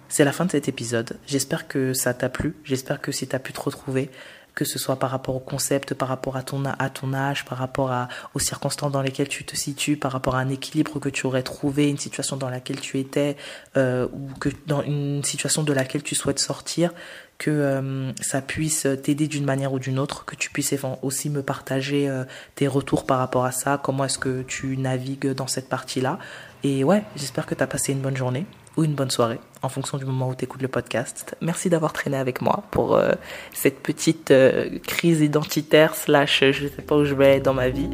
C'est 0.08 0.26
la 0.26 0.34
fin 0.34 0.46
de 0.46 0.52
cet 0.52 0.68
épisode. 0.68 1.18
J'espère 1.26 1.68
que 1.70 1.94
ça 1.94 2.14
t'a 2.14 2.28
plu. 2.28 2.54
J'espère 2.66 3.00
que 3.00 3.14
si 3.14 3.28
tu 3.28 3.36
as 3.36 3.40
pu 3.40 3.54
te 3.54 3.62
retrouver, 3.62 4.12
que 4.56 4.66
ce 4.66 4.78
soit 4.78 4.98
par 4.98 5.12
rapport 5.12 5.36
au 5.36 5.40
concept, 5.40 5.94
par 5.94 6.10
rapport 6.10 6.36
à 6.36 6.44
ton, 6.44 6.64
à 6.66 6.90
ton 6.90 7.14
âge, 7.14 7.46
par 7.46 7.58
rapport 7.58 7.92
à, 7.92 8.08
aux 8.34 8.40
circonstances 8.40 8.92
dans 8.92 9.02
lesquelles 9.02 9.30
tu 9.30 9.46
te 9.46 9.56
situes, 9.56 9.98
par 9.98 10.12
rapport 10.12 10.36
à 10.36 10.40
un 10.40 10.50
équilibre 10.50 11.00
que 11.00 11.10
tu 11.10 11.26
aurais 11.26 11.44
trouvé, 11.44 11.90
une 11.90 11.98
situation 11.98 12.38
dans 12.38 12.50
laquelle 12.50 12.80
tu 12.80 13.00
étais, 13.00 13.38
euh, 13.78 14.08
ou 14.12 14.28
que 14.40 14.50
dans 14.68 14.82
une 14.82 15.24
situation 15.24 15.64
de 15.64 15.74
laquelle 15.74 16.04
tu 16.04 16.16
souhaites 16.16 16.40
sortir, 16.40 16.92
que 17.38 17.50
euh, 17.50 18.12
ça 18.22 18.42
puisse 18.42 18.86
t'aider 19.02 19.28
d'une 19.28 19.46
manière 19.46 19.74
ou 19.74 19.80
d'une 19.80 19.98
autre, 19.98 20.26
que 20.26 20.36
tu 20.36 20.52
puisses 20.52 20.76
aussi 21.02 21.30
me 21.30 21.42
partager 21.42 22.08
euh, 22.08 22.24
tes 22.56 22.68
retours 22.68 23.06
par 23.06 23.20
rapport 23.20 23.46
à 23.46 23.52
ça, 23.52 23.80
comment 23.82 24.06
est-ce 24.06 24.20
que 24.20 24.44
tu 24.44 24.78
navigues 24.78 25.34
dans 25.34 25.48
cette 25.48 25.70
partie-là. 25.70 26.20
Et 26.64 26.84
ouais, 26.84 27.04
j'espère 27.16 27.46
que 27.46 27.56
tu 27.56 27.64
as 27.64 27.68
passé 27.68 27.94
une 27.94 28.02
bonne 28.02 28.18
journée 28.18 28.46
ou 28.78 28.84
une 28.84 28.94
bonne 28.94 29.12
soirée 29.12 29.40
en 29.62 29.70
fonction 29.70 29.98
du 29.98 30.06
moment 30.06 30.30
où 30.30 30.36
tu 30.36 30.46
écoutes 30.46 30.62
le 30.62 30.68
podcast. 30.68 31.36
Merci 31.42 31.70
d'avoir 31.70 31.94
traîné 31.94 32.18
avec 32.18 32.42
moi 32.42 32.64
pour 32.72 32.96
euh, 32.96 33.12
cette 33.54 33.80
petite 33.82 34.32
euh, 34.32 34.80
crise 34.88 35.22
identitaire 35.22 35.96
slash 35.96 36.44
je 36.52 36.68
sais 36.68 36.82
pas 36.82 36.96
où 36.96 37.06
je 37.06 37.14
vais 37.14 37.40
dans 37.40 37.54
ma 37.54 37.70
vie. 37.70 37.90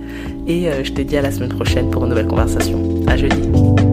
Et 0.47 0.69
euh, 0.69 0.83
je 0.83 0.93
te 0.93 1.01
dis 1.01 1.17
à 1.17 1.21
la 1.21 1.31
semaine 1.31 1.53
prochaine 1.53 1.91
pour 1.91 2.03
une 2.03 2.09
nouvelle 2.09 2.27
conversation. 2.27 3.03
À 3.07 3.17
jeudi. 3.17 3.86